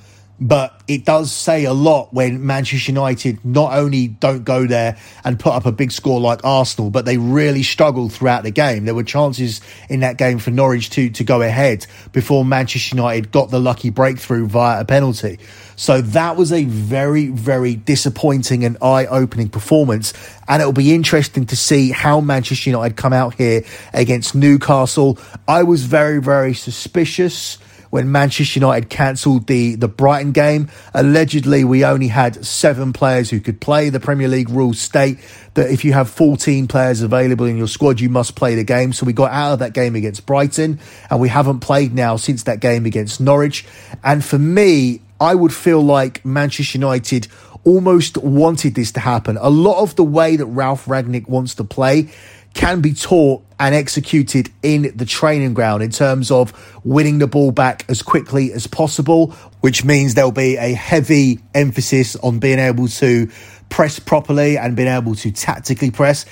but 0.44 0.78
it 0.86 1.06
does 1.06 1.32
say 1.32 1.64
a 1.64 1.72
lot 1.72 2.12
when 2.12 2.44
Manchester 2.44 2.92
United 2.92 3.42
not 3.46 3.72
only 3.72 4.08
don't 4.08 4.44
go 4.44 4.66
there 4.66 4.98
and 5.24 5.40
put 5.40 5.54
up 5.54 5.64
a 5.64 5.72
big 5.72 5.90
score 5.90 6.20
like 6.20 6.44
Arsenal, 6.44 6.90
but 6.90 7.06
they 7.06 7.16
really 7.16 7.62
struggled 7.62 8.12
throughout 8.12 8.42
the 8.42 8.50
game. 8.50 8.84
There 8.84 8.94
were 8.94 9.04
chances 9.04 9.62
in 9.88 10.00
that 10.00 10.18
game 10.18 10.38
for 10.38 10.50
Norwich 10.50 10.90
to, 10.90 11.08
to 11.08 11.24
go 11.24 11.40
ahead 11.40 11.86
before 12.12 12.44
Manchester 12.44 12.94
United 12.94 13.32
got 13.32 13.48
the 13.48 13.58
lucky 13.58 13.88
breakthrough 13.88 14.46
via 14.46 14.82
a 14.82 14.84
penalty. 14.84 15.38
So 15.76 16.02
that 16.02 16.36
was 16.36 16.52
a 16.52 16.64
very, 16.64 17.28
very 17.28 17.74
disappointing 17.74 18.66
and 18.66 18.76
eye 18.82 19.06
opening 19.06 19.48
performance. 19.48 20.12
And 20.46 20.60
it'll 20.60 20.74
be 20.74 20.94
interesting 20.94 21.46
to 21.46 21.56
see 21.56 21.90
how 21.90 22.20
Manchester 22.20 22.68
United 22.68 22.98
come 22.98 23.14
out 23.14 23.32
here 23.36 23.64
against 23.94 24.34
Newcastle. 24.34 25.18
I 25.48 25.62
was 25.62 25.84
very, 25.84 26.20
very 26.20 26.52
suspicious 26.52 27.56
when 27.94 28.10
Manchester 28.10 28.58
United 28.58 28.90
cancelled 28.90 29.46
the, 29.46 29.76
the 29.76 29.86
Brighton 29.86 30.32
game. 30.32 30.68
Allegedly, 30.94 31.62
we 31.62 31.84
only 31.84 32.08
had 32.08 32.44
seven 32.44 32.92
players 32.92 33.30
who 33.30 33.38
could 33.38 33.60
play. 33.60 33.88
The 33.88 34.00
Premier 34.00 34.26
League 34.26 34.50
rules 34.50 34.80
state 34.80 35.18
that 35.54 35.70
if 35.70 35.84
you 35.84 35.92
have 35.92 36.10
14 36.10 36.66
players 36.66 37.02
available 37.02 37.46
in 37.46 37.56
your 37.56 37.68
squad, 37.68 38.00
you 38.00 38.08
must 38.08 38.34
play 38.34 38.56
the 38.56 38.64
game. 38.64 38.92
So 38.92 39.06
we 39.06 39.12
got 39.12 39.30
out 39.30 39.52
of 39.52 39.58
that 39.60 39.74
game 39.74 39.94
against 39.94 40.26
Brighton 40.26 40.80
and 41.08 41.20
we 41.20 41.28
haven't 41.28 41.60
played 41.60 41.94
now 41.94 42.16
since 42.16 42.42
that 42.42 42.58
game 42.58 42.84
against 42.84 43.20
Norwich. 43.20 43.64
And 44.02 44.24
for 44.24 44.40
me, 44.40 45.00
I 45.20 45.36
would 45.36 45.54
feel 45.54 45.80
like 45.80 46.24
Manchester 46.24 46.78
United 46.78 47.28
almost 47.62 48.18
wanted 48.18 48.74
this 48.74 48.90
to 48.90 49.00
happen. 49.00 49.38
A 49.40 49.50
lot 49.50 49.80
of 49.80 49.94
the 49.94 50.02
way 50.02 50.34
that 50.34 50.46
Ralf 50.46 50.86
Rangnick 50.86 51.28
wants 51.28 51.54
to 51.54 51.64
play 51.64 52.10
can 52.54 52.80
be 52.80 52.94
taught 52.94 53.44
and 53.58 53.74
executed 53.74 54.50
in 54.62 54.92
the 54.96 55.04
training 55.04 55.54
ground 55.54 55.82
in 55.82 55.90
terms 55.90 56.30
of 56.30 56.52
winning 56.84 57.18
the 57.18 57.26
ball 57.26 57.50
back 57.50 57.84
as 57.88 58.02
quickly 58.02 58.52
as 58.52 58.66
possible, 58.66 59.32
which 59.60 59.84
means 59.84 60.14
there'll 60.14 60.32
be 60.32 60.56
a 60.56 60.72
heavy 60.72 61.40
emphasis 61.54 62.16
on 62.16 62.38
being 62.38 62.58
able 62.58 62.88
to 62.88 63.28
press 63.68 63.98
properly 63.98 64.56
and 64.56 64.76
being 64.76 64.88
able 64.88 65.14
to 65.16 65.30
tactically 65.32 65.90
press. 65.90 66.24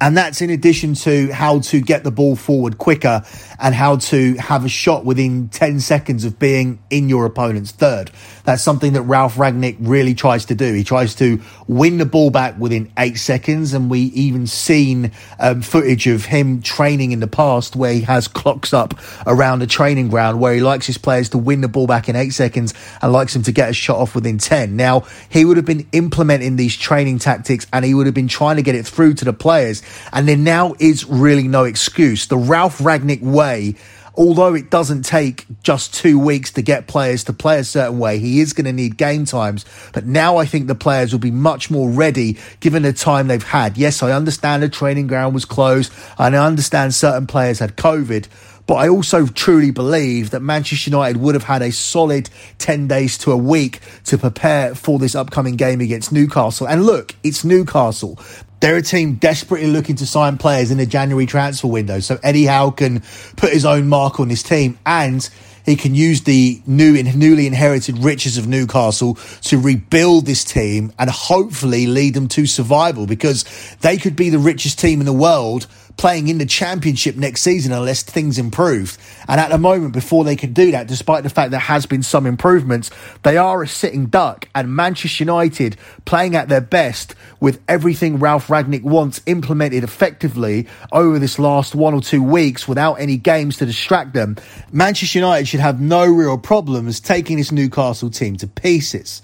And 0.00 0.16
that's 0.16 0.40
in 0.40 0.48
addition 0.48 0.94
to 0.94 1.30
how 1.30 1.60
to 1.60 1.80
get 1.80 2.04
the 2.04 2.10
ball 2.10 2.34
forward 2.34 2.78
quicker 2.78 3.22
and 3.58 3.74
how 3.74 3.96
to 3.96 4.34
have 4.36 4.64
a 4.64 4.68
shot 4.68 5.04
within 5.04 5.50
10 5.50 5.80
seconds 5.80 6.24
of 6.24 6.38
being 6.38 6.82
in 6.88 7.10
your 7.10 7.26
opponent's 7.26 7.70
third. 7.70 8.10
That's 8.44 8.62
something 8.62 8.94
that 8.94 9.02
Ralf 9.02 9.34
Rangnick 9.34 9.76
really 9.80 10.14
tries 10.14 10.46
to 10.46 10.54
do. 10.54 10.72
He 10.72 10.84
tries 10.84 11.14
to 11.16 11.40
win 11.68 11.98
the 11.98 12.06
ball 12.06 12.30
back 12.30 12.58
within 12.58 12.90
eight 12.98 13.18
seconds. 13.18 13.74
And 13.74 13.90
we 13.90 14.00
even 14.00 14.46
seen 14.46 15.12
um, 15.38 15.60
footage 15.60 16.06
of 16.06 16.24
him 16.24 16.62
training 16.62 17.12
in 17.12 17.20
the 17.20 17.28
past 17.28 17.76
where 17.76 17.92
he 17.92 18.00
has 18.02 18.26
clocks 18.26 18.72
up 18.72 18.94
around 19.26 19.58
the 19.58 19.66
training 19.66 20.08
ground 20.08 20.40
where 20.40 20.54
he 20.54 20.60
likes 20.60 20.86
his 20.86 20.96
players 20.96 21.28
to 21.30 21.38
win 21.38 21.60
the 21.60 21.68
ball 21.68 21.86
back 21.86 22.08
in 22.08 22.16
eight 22.16 22.30
seconds 22.30 22.72
and 23.02 23.12
likes 23.12 23.34
them 23.34 23.42
to 23.42 23.52
get 23.52 23.68
a 23.68 23.74
shot 23.74 23.98
off 23.98 24.14
within 24.14 24.38
10. 24.38 24.76
Now, 24.76 25.00
he 25.28 25.44
would 25.44 25.58
have 25.58 25.66
been 25.66 25.86
implementing 25.92 26.56
these 26.56 26.76
training 26.76 27.18
tactics 27.18 27.66
and 27.70 27.84
he 27.84 27.92
would 27.92 28.06
have 28.06 28.14
been 28.14 28.28
trying 28.28 28.56
to 28.56 28.62
get 28.62 28.74
it 28.74 28.86
through 28.86 29.14
to 29.14 29.26
the 29.26 29.34
players. 29.34 29.82
And 30.12 30.28
there 30.28 30.36
now 30.36 30.74
is 30.78 31.04
really 31.04 31.48
no 31.48 31.64
excuse. 31.64 32.26
The 32.26 32.38
Ralf 32.38 32.78
Rangnick 32.78 33.22
way 33.22 33.76
although 34.16 34.54
it 34.54 34.70
doesn't 34.70 35.02
take 35.02 35.46
just 35.62 35.94
two 35.94 36.18
weeks 36.18 36.52
to 36.52 36.60
get 36.60 36.86
players 36.86 37.24
to 37.24 37.32
play 37.32 37.58
a 37.58 37.64
certain 37.64 37.98
way, 37.98 38.18
he 38.18 38.40
is 38.40 38.52
going 38.52 38.66
to 38.66 38.72
need 38.72 38.96
game 38.96 39.24
times. 39.24 39.64
But 39.92 40.04
now 40.04 40.36
I 40.36 40.44
think 40.44 40.66
the 40.66 40.74
players 40.74 41.12
will 41.12 41.20
be 41.20 41.30
much 41.30 41.70
more 41.70 41.88
ready 41.88 42.36
given 42.60 42.82
the 42.82 42.92
time 42.92 43.28
they've 43.28 43.42
had. 43.42 43.78
Yes, 43.78 44.02
I 44.02 44.12
understand 44.12 44.62
the 44.62 44.68
training 44.68 45.06
ground 45.06 45.32
was 45.32 45.44
closed 45.44 45.92
and 46.18 46.36
I 46.36 46.44
understand 46.44 46.94
certain 46.94 47.26
players 47.26 47.60
had 47.60 47.76
COVID. 47.76 48.26
But 48.70 48.76
I 48.76 48.88
also 48.88 49.26
truly 49.26 49.72
believe 49.72 50.30
that 50.30 50.42
Manchester 50.42 50.90
United 50.90 51.16
would 51.16 51.34
have 51.34 51.42
had 51.42 51.60
a 51.60 51.72
solid 51.72 52.30
10 52.58 52.86
days 52.86 53.18
to 53.18 53.32
a 53.32 53.36
week 53.36 53.80
to 54.04 54.16
prepare 54.16 54.76
for 54.76 55.00
this 55.00 55.16
upcoming 55.16 55.56
game 55.56 55.80
against 55.80 56.12
Newcastle. 56.12 56.68
And 56.68 56.86
look, 56.86 57.16
it's 57.24 57.44
Newcastle. 57.44 58.16
They're 58.60 58.76
a 58.76 58.82
team 58.82 59.14
desperately 59.14 59.66
looking 59.66 59.96
to 59.96 60.06
sign 60.06 60.38
players 60.38 60.70
in 60.70 60.78
the 60.78 60.86
January 60.86 61.26
transfer 61.26 61.66
window. 61.66 61.98
So 61.98 62.20
Eddie 62.22 62.44
Howe 62.44 62.70
can 62.70 63.02
put 63.34 63.52
his 63.52 63.64
own 63.64 63.88
mark 63.88 64.20
on 64.20 64.28
this 64.28 64.44
team 64.44 64.78
and 64.86 65.28
he 65.66 65.74
can 65.74 65.96
use 65.96 66.22
the 66.22 66.62
new 66.64 67.02
newly 67.02 67.48
inherited 67.48 67.98
riches 67.98 68.38
of 68.38 68.46
Newcastle 68.46 69.18
to 69.42 69.60
rebuild 69.60 70.26
this 70.26 70.44
team 70.44 70.92
and 70.96 71.10
hopefully 71.10 71.88
lead 71.88 72.14
them 72.14 72.28
to 72.28 72.46
survival 72.46 73.08
because 73.08 73.44
they 73.80 73.96
could 73.96 74.14
be 74.14 74.30
the 74.30 74.38
richest 74.38 74.78
team 74.78 75.00
in 75.00 75.06
the 75.06 75.12
world 75.12 75.66
playing 76.00 76.28
in 76.28 76.38
the 76.38 76.46
championship 76.46 77.14
next 77.14 77.42
season 77.42 77.72
unless 77.72 78.02
things 78.02 78.38
improve. 78.38 78.96
And 79.28 79.38
at 79.38 79.50
the 79.50 79.58
moment, 79.58 79.92
before 79.92 80.24
they 80.24 80.34
can 80.34 80.54
do 80.54 80.70
that, 80.70 80.86
despite 80.86 81.24
the 81.24 81.28
fact 81.28 81.50
there 81.50 81.60
has 81.60 81.84
been 81.84 82.02
some 82.02 82.24
improvements, 82.24 82.90
they 83.22 83.36
are 83.36 83.62
a 83.62 83.68
sitting 83.68 84.06
duck. 84.06 84.48
And 84.54 84.74
Manchester 84.74 85.24
United 85.24 85.76
playing 86.06 86.36
at 86.36 86.48
their 86.48 86.62
best 86.62 87.14
with 87.38 87.60
everything 87.68 88.18
Ralf 88.18 88.46
Rangnick 88.46 88.82
wants 88.82 89.20
implemented 89.26 89.84
effectively 89.84 90.66
over 90.90 91.18
this 91.18 91.38
last 91.38 91.74
one 91.74 91.92
or 91.92 92.00
two 92.00 92.22
weeks 92.22 92.66
without 92.66 92.94
any 92.94 93.18
games 93.18 93.58
to 93.58 93.66
distract 93.66 94.14
them. 94.14 94.36
Manchester 94.72 95.18
United 95.18 95.48
should 95.48 95.60
have 95.60 95.82
no 95.82 96.06
real 96.06 96.38
problems 96.38 96.98
taking 97.00 97.36
this 97.36 97.52
Newcastle 97.52 98.08
team 98.08 98.36
to 98.38 98.46
pieces. 98.46 99.20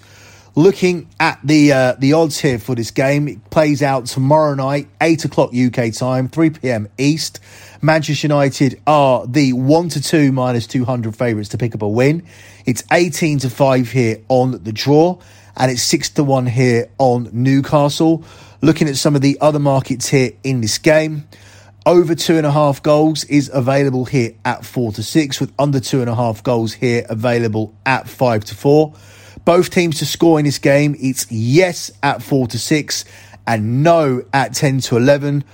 Looking 0.57 1.07
at 1.19 1.39
the 1.43 1.71
uh, 1.71 1.93
the 1.99 2.13
odds 2.13 2.39
here 2.39 2.57
for 2.57 2.73
this 2.73 2.89
game, 2.89 3.27
it 3.27 3.47
plays 3.51 3.83
out 3.83 4.07
tomorrow 4.07 4.55
night, 4.55 4.87
eight 4.99 5.23
o'clock 5.23 5.51
UK 5.53 5.93
time, 5.93 6.29
three 6.29 6.49
pm 6.49 6.89
East. 6.97 7.39
Manchester 7.79 8.25
United 8.25 8.81
are 8.87 9.27
the 9.27 9.53
one 9.53 9.87
to 9.89 10.01
two 10.01 10.31
minus 10.31 10.65
two 10.65 10.83
hundred 10.83 11.15
favourites 11.15 11.49
to 11.49 11.59
pick 11.59 11.75
up 11.75 11.83
a 11.83 11.87
win. 11.87 12.23
It's 12.65 12.83
eighteen 12.91 13.37
to 13.37 13.51
five 13.51 13.91
here 13.91 14.17
on 14.29 14.63
the 14.63 14.71
draw, 14.71 15.19
and 15.55 15.69
it's 15.69 15.83
six 15.83 16.09
to 16.09 16.23
one 16.23 16.47
here 16.47 16.89
on 16.97 17.29
Newcastle. 17.33 18.23
Looking 18.59 18.89
at 18.89 18.95
some 18.95 19.15
of 19.15 19.21
the 19.21 19.37
other 19.39 19.59
markets 19.59 20.09
here 20.09 20.31
in 20.43 20.61
this 20.61 20.79
game. 20.79 21.27
Over 21.85 22.15
two 22.15 22.35
and 22.35 22.47
a 22.47 22.51
half 22.51 22.81
goals 22.81 23.25
is 23.25 23.51
available 23.53 24.05
here 24.05 24.33
at 24.43 24.65
four 24.65 24.91
to 24.93 25.03
six, 25.03 25.39
with 25.39 25.53
under 25.59 25.79
two 25.79 26.01
and 26.01 26.09
a 26.09 26.15
half 26.15 26.41
goals 26.41 26.73
here 26.73 27.05
available 27.07 27.75
at 27.85 28.09
five 28.09 28.43
to 28.45 28.55
four. 28.55 28.95
Both 29.47 29.69
teams 29.69 29.99
to 29.99 30.05
score 30.05 30.39
in 30.39 30.45
this 30.45 30.59
game, 30.59 30.93
it's 30.99 31.31
yes 31.31 31.89
at 32.03 32.21
4 32.21 32.47
to 32.47 32.59
6 32.59 33.05
and 33.47 33.81
no 33.81 34.23
at 34.33 34.53
10 34.53 34.81
to 34.81 34.97
11. 34.97 35.45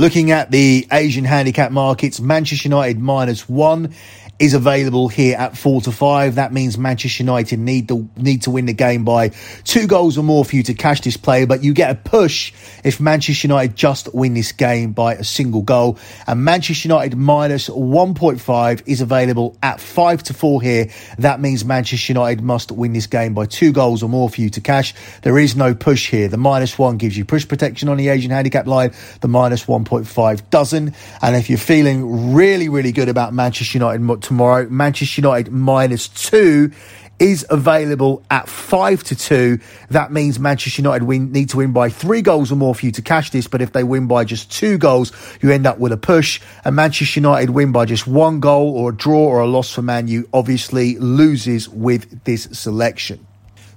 Looking 0.00 0.30
at 0.30 0.50
the 0.50 0.88
Asian 0.90 1.26
handicap 1.26 1.72
markets, 1.72 2.20
Manchester 2.20 2.68
United 2.68 2.98
minus 2.98 3.46
1 3.46 3.92
is 4.40 4.54
available 4.54 5.08
here 5.08 5.36
at 5.36 5.56
four 5.56 5.82
to 5.82 5.92
five. 5.92 6.36
That 6.36 6.50
means 6.50 6.78
Manchester 6.78 7.22
United 7.22 7.58
need 7.58 7.88
the 7.88 8.08
need 8.16 8.42
to 8.42 8.50
win 8.50 8.64
the 8.64 8.72
game 8.72 9.04
by 9.04 9.28
two 9.64 9.86
goals 9.86 10.16
or 10.16 10.24
more 10.24 10.46
for 10.46 10.56
you 10.56 10.62
to 10.62 10.74
cash 10.74 11.02
this 11.02 11.18
play. 11.18 11.44
But 11.44 11.62
you 11.62 11.74
get 11.74 11.90
a 11.90 11.94
push 11.94 12.52
if 12.82 13.00
Manchester 13.00 13.48
United 13.48 13.76
just 13.76 14.12
win 14.14 14.32
this 14.32 14.52
game 14.52 14.92
by 14.92 15.14
a 15.14 15.24
single 15.24 15.60
goal. 15.60 15.98
And 16.26 16.42
Manchester 16.42 16.88
United 16.88 17.16
minus 17.18 17.68
1.5 17.68 18.82
is 18.86 19.02
available 19.02 19.58
at 19.62 19.78
five 19.78 20.22
to 20.24 20.34
four 20.34 20.62
here. 20.62 20.88
That 21.18 21.38
means 21.38 21.62
Manchester 21.62 22.14
United 22.14 22.42
must 22.42 22.72
win 22.72 22.94
this 22.94 23.06
game 23.06 23.34
by 23.34 23.44
two 23.44 23.72
goals 23.72 24.02
or 24.02 24.08
more 24.08 24.30
for 24.30 24.40
you 24.40 24.48
to 24.50 24.60
cash. 24.62 24.94
There 25.20 25.38
is 25.38 25.54
no 25.54 25.74
push 25.74 26.08
here. 26.08 26.28
The 26.28 26.38
minus 26.38 26.78
one 26.78 26.96
gives 26.96 27.16
you 27.16 27.26
push 27.26 27.46
protection 27.46 27.90
on 27.90 27.98
the 27.98 28.08
Asian 28.08 28.30
handicap 28.30 28.66
line. 28.66 28.94
The 29.20 29.28
minus 29.28 29.68
1.5 29.90 30.50
doesn't. 30.50 30.94
And 31.20 31.36
if 31.36 31.48
you're 31.48 31.58
feeling 31.58 32.34
really, 32.34 32.68
really 32.68 32.92
good 32.92 33.08
about 33.08 33.34
Manchester 33.34 33.78
United 33.78 34.22
tomorrow. 34.22 34.68
Manchester 34.68 35.20
United 35.20 35.52
minus 35.52 36.08
two 36.08 36.72
is 37.18 37.44
available 37.50 38.24
at 38.30 38.48
five 38.48 39.04
to 39.04 39.14
two. 39.14 39.58
That 39.90 40.10
means 40.10 40.38
Manchester 40.38 40.80
United 40.80 41.04
win, 41.04 41.32
need 41.32 41.50
to 41.50 41.58
win 41.58 41.72
by 41.72 41.90
three 41.90 42.22
goals 42.22 42.50
or 42.50 42.56
more 42.56 42.74
for 42.74 42.86
you 42.86 42.92
to 42.92 43.02
cash 43.02 43.30
this. 43.30 43.46
But 43.46 43.60
if 43.60 43.72
they 43.72 43.84
win 43.84 44.06
by 44.06 44.24
just 44.24 44.50
two 44.50 44.78
goals, 44.78 45.12
you 45.42 45.50
end 45.50 45.66
up 45.66 45.78
with 45.78 45.92
a 45.92 45.98
push. 45.98 46.40
And 46.64 46.74
Manchester 46.74 47.20
United 47.20 47.50
win 47.50 47.72
by 47.72 47.84
just 47.84 48.06
one 48.06 48.40
goal 48.40 48.74
or 48.74 48.90
a 48.90 48.96
draw 48.96 49.26
or 49.26 49.40
a 49.40 49.46
loss 49.46 49.72
for 49.72 49.82
Man 49.82 50.08
U 50.08 50.28
obviously 50.32 50.96
loses 50.96 51.68
with 51.68 52.24
this 52.24 52.44
selection. 52.52 53.26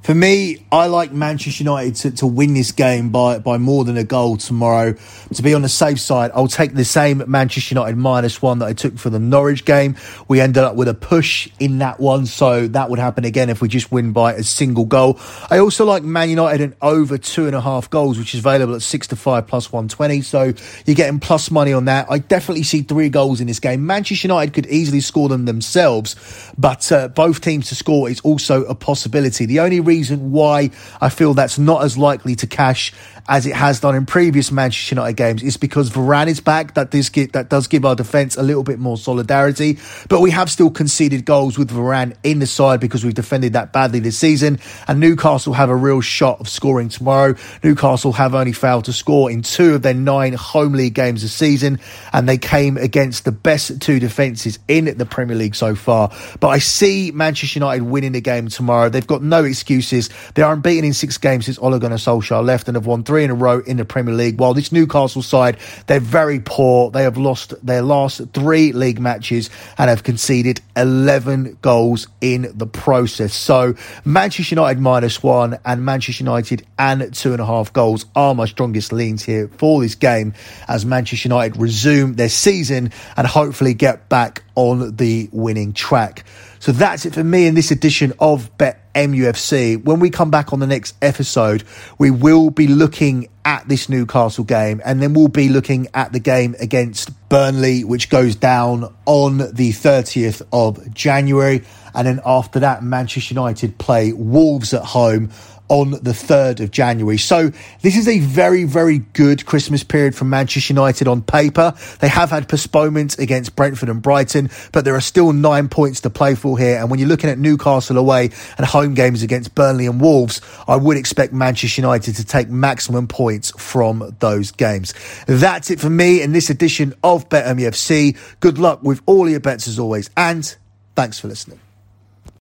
For 0.03 0.13
me, 0.13 0.65
I 0.69 0.87
like 0.87 1.13
Manchester 1.13 1.63
United 1.63 1.95
to, 1.95 2.11
to 2.17 2.27
win 2.27 2.53
this 2.53 2.73
game 2.73 3.09
by, 3.09 3.39
by 3.39 3.57
more 3.57 3.85
than 3.85 3.95
a 3.95 4.03
goal 4.03 4.35
tomorrow. 4.35 4.95
To 5.35 5.41
be 5.41 5.53
on 5.53 5.61
the 5.61 5.69
safe 5.69 5.97
side, 5.97 6.29
I'll 6.35 6.49
take 6.49 6.73
the 6.73 6.83
same 6.83 7.23
Manchester 7.25 7.75
United 7.75 7.95
minus 7.95 8.41
one 8.41 8.59
that 8.59 8.65
I 8.65 8.73
took 8.73 8.97
for 8.97 9.09
the 9.09 9.17
Norwich 9.17 9.63
game. 9.63 9.95
We 10.27 10.41
ended 10.41 10.61
up 10.61 10.75
with 10.75 10.89
a 10.89 10.93
push 10.93 11.47
in 11.57 11.77
that 11.77 12.01
one, 12.01 12.25
so 12.25 12.67
that 12.67 12.89
would 12.89 12.99
happen 12.99 13.23
again 13.23 13.49
if 13.49 13.61
we 13.61 13.69
just 13.69 13.93
win 13.93 14.11
by 14.11 14.33
a 14.33 14.43
single 14.43 14.83
goal. 14.83 15.21
I 15.49 15.59
also 15.59 15.85
like 15.85 16.03
Man 16.03 16.29
United 16.29 16.59
and 16.59 16.75
over 16.81 17.17
two 17.17 17.47
and 17.47 17.55
a 17.55 17.61
half 17.61 17.89
goals, 17.89 18.19
which 18.19 18.33
is 18.33 18.41
available 18.41 18.75
at 18.75 18.81
six 18.81 19.07
to 19.07 19.15
five 19.15 19.47
plus 19.47 19.71
120. 19.71 20.21
So 20.23 20.51
you're 20.85 20.95
getting 20.95 21.21
plus 21.21 21.49
money 21.49 21.71
on 21.71 21.85
that. 21.85 22.07
I 22.09 22.17
definitely 22.17 22.63
see 22.63 22.81
three 22.81 23.07
goals 23.07 23.39
in 23.39 23.47
this 23.47 23.61
game. 23.61 23.85
Manchester 23.85 24.27
United 24.27 24.53
could 24.53 24.65
easily 24.65 24.99
score 24.99 25.29
them 25.29 25.45
themselves, 25.45 26.17
but 26.57 26.91
uh, 26.91 27.07
both 27.07 27.39
teams 27.39 27.69
to 27.69 27.75
score 27.75 28.09
is 28.09 28.19
also 28.19 28.65
a 28.65 28.75
possibility. 28.75 29.45
The 29.45 29.61
only 29.61 29.79
reason 29.79 29.92
why 30.31 30.71
I 30.99 31.09
feel 31.09 31.33
that's 31.33 31.57
not 31.57 31.83
as 31.83 31.97
likely 31.97 32.35
to 32.35 32.47
cash 32.47 32.93
as 33.27 33.45
it 33.45 33.55
has 33.55 33.79
done 33.79 33.95
in 33.95 34.05
previous 34.05 34.51
Manchester 34.51 34.95
United 34.95 35.15
games 35.15 35.43
is 35.43 35.55
because 35.55 35.89
Varane 35.89 36.27
is 36.27 36.41
back. 36.41 36.73
That 36.73 36.91
does 36.91 37.09
give, 37.09 37.31
that 37.31 37.49
does 37.49 37.67
give 37.67 37.85
our 37.85 37.95
defence 37.95 38.35
a 38.35 38.43
little 38.43 38.63
bit 38.63 38.79
more 38.79 38.97
solidarity. 38.97 39.79
But 40.09 40.19
we 40.19 40.31
have 40.31 40.51
still 40.51 40.69
conceded 40.69 41.23
goals 41.25 41.57
with 41.57 41.71
Varane 41.71 42.15
in 42.23 42.39
the 42.39 42.47
side 42.47 42.81
because 42.81 43.03
we've 43.05 43.13
defended 43.13 43.53
that 43.53 43.71
badly 43.71 43.99
this 43.99 44.17
season. 44.17 44.59
And 44.87 44.99
Newcastle 44.99 45.53
have 45.53 45.69
a 45.69 45.75
real 45.75 46.01
shot 46.01 46.41
of 46.41 46.49
scoring 46.49 46.89
tomorrow. 46.89 47.35
Newcastle 47.63 48.11
have 48.13 48.35
only 48.35 48.51
failed 48.51 48.85
to 48.85 48.93
score 48.93 49.31
in 49.31 49.41
two 49.41 49.75
of 49.75 49.83
their 49.83 49.93
nine 49.93 50.33
home 50.33 50.73
league 50.73 50.93
games 50.93 51.21
this 51.21 51.33
season, 51.33 51.79
and 52.11 52.27
they 52.27 52.37
came 52.37 52.77
against 52.77 53.23
the 53.23 53.31
best 53.31 53.81
two 53.81 53.99
defences 53.99 54.59
in 54.67 54.85
the 54.97 55.05
Premier 55.05 55.35
League 55.35 55.55
so 55.55 55.75
far. 55.75 56.11
But 56.41 56.49
I 56.49 56.59
see 56.59 57.11
Manchester 57.11 57.59
United 57.59 57.83
winning 57.83 58.11
the 58.11 58.21
game 58.21 58.49
tomorrow. 58.49 58.89
They've 58.89 59.07
got 59.07 59.23
no 59.23 59.45
excuses. 59.45 60.09
They 60.33 60.41
are 60.41 60.53
unbeaten 60.53 60.83
in 60.83 60.93
six 60.93 61.17
games 61.17 61.45
since 61.45 61.57
Ole 61.59 61.79
Gunnar 61.79 61.95
Solskjaer 61.95 62.43
left 62.43 62.67
and 62.67 62.75
have 62.75 62.85
won 62.85 63.03
three 63.03 63.12
three 63.13 63.23
in 63.23 63.29
a 63.29 63.35
row 63.35 63.59
in 63.59 63.77
the 63.77 63.85
Premier 63.85 64.15
League. 64.15 64.39
While 64.39 64.55
this 64.55 64.71
Newcastle 64.71 65.21
side, 65.21 65.57
they're 65.85 65.99
very 65.99 66.39
poor. 66.39 66.89
They 66.89 67.03
have 67.03 67.15
lost 67.15 67.53
their 67.63 67.83
last 67.83 68.21
three 68.33 68.71
league 68.71 68.99
matches 68.99 69.51
and 69.77 69.87
have 69.87 70.01
conceded 70.01 70.61
11 70.75 71.59
goals 71.61 72.07
in 72.21 72.51
the 72.55 72.65
process. 72.65 73.35
So 73.35 73.75
Manchester 74.03 74.55
United 74.55 74.81
minus 74.81 75.21
one 75.21 75.59
and 75.63 75.85
Manchester 75.85 76.23
United 76.23 76.65
and 76.79 77.13
two 77.13 77.33
and 77.33 77.39
a 77.39 77.45
half 77.45 77.71
goals 77.71 78.07
are 78.15 78.33
my 78.33 78.45
strongest 78.45 78.91
leans 78.91 79.21
here 79.21 79.47
for 79.59 79.79
this 79.79 79.93
game 79.93 80.33
as 80.67 80.83
Manchester 80.83 81.27
United 81.27 81.57
resume 81.57 82.13
their 82.13 82.29
season 82.29 82.91
and 83.15 83.27
hopefully 83.27 83.75
get 83.75 84.09
back 84.09 84.41
on 84.55 84.95
the 84.95 85.29
winning 85.31 85.73
track. 85.73 86.25
So 86.63 86.71
that's 86.71 87.05
it 87.05 87.13
for 87.13 87.25
me 87.25 87.45
in 87.45 87.55
this 87.55 87.71
edition 87.71 88.13
of 88.19 88.57
Bet 88.57 88.89
MUFC. 88.93 89.83
When 89.83 89.99
we 89.99 90.09
come 90.09 90.31
back 90.31 90.53
on 90.53 90.61
the 90.61 90.65
next 90.65 90.95
episode, 91.01 91.65
we 91.97 92.09
will 92.09 92.51
be 92.51 92.67
looking 92.67 93.27
at 93.43 93.67
this 93.67 93.89
Newcastle 93.89 94.45
game 94.45 94.81
and 94.85 95.01
then 95.01 95.13
we'll 95.13 95.27
be 95.27 95.49
looking 95.49 95.89
at 95.93 96.13
the 96.13 96.21
game 96.21 96.55
against 96.61 97.11
Burnley, 97.27 97.83
which 97.83 98.09
goes 98.09 98.37
down 98.37 98.95
on 99.05 99.39
the 99.39 99.71
30th 99.73 100.41
of 100.53 100.93
January. 100.93 101.65
And 101.93 102.07
then 102.07 102.21
after 102.25 102.61
that, 102.61 102.81
Manchester 102.81 103.33
United 103.33 103.77
play 103.77 104.13
Wolves 104.13 104.73
at 104.73 104.85
home 104.85 105.31
on 105.69 105.91
the 105.91 106.11
3rd 106.11 106.59
of 106.59 106.71
January. 106.71 107.17
So 107.17 107.51
this 107.81 107.95
is 107.95 108.07
a 108.07 108.19
very, 108.19 108.63
very 108.63 108.99
good 108.99 109.45
Christmas 109.45 109.83
period 109.83 110.15
for 110.15 110.25
Manchester 110.25 110.73
United 110.73 111.07
on 111.07 111.21
paper. 111.21 111.73
They 111.99 112.07
have 112.07 112.29
had 112.29 112.47
postponements 112.47 113.17
against 113.17 113.55
Brentford 113.55 113.89
and 113.89 114.01
Brighton, 114.01 114.49
but 114.71 114.85
there 114.85 114.95
are 114.95 115.01
still 115.01 115.33
nine 115.33 115.69
points 115.69 116.01
to 116.01 116.09
play 116.09 116.35
for 116.35 116.57
here. 116.57 116.77
And 116.77 116.89
when 116.89 116.99
you're 116.99 117.09
looking 117.09 117.29
at 117.29 117.37
Newcastle 117.37 117.97
away 117.97 118.29
and 118.57 118.65
home 118.65 118.93
games 118.93 119.23
against 119.23 119.55
Burnley 119.55 119.87
and 119.87 119.99
Wolves, 119.99 120.41
I 120.67 120.75
would 120.75 120.97
expect 120.97 121.33
Manchester 121.33 121.81
United 121.81 122.15
to 122.15 122.25
take 122.25 122.49
maximum 122.49 123.07
points 123.07 123.51
from 123.57 124.15
those 124.19 124.51
games. 124.51 124.93
That's 125.27 125.71
it 125.71 125.79
for 125.79 125.89
me 125.89 126.21
in 126.21 126.33
this 126.33 126.49
edition 126.49 126.93
of 127.03 127.29
BetMUFC. 127.29 128.17
Good 128.39 128.57
luck 128.57 128.83
with 128.83 129.01
all 129.05 129.29
your 129.29 129.39
bets 129.39 129.67
as 129.67 129.79
always, 129.79 130.09
and 130.15 130.55
thanks 130.95 131.19
for 131.19 131.27
listening. 131.27 131.59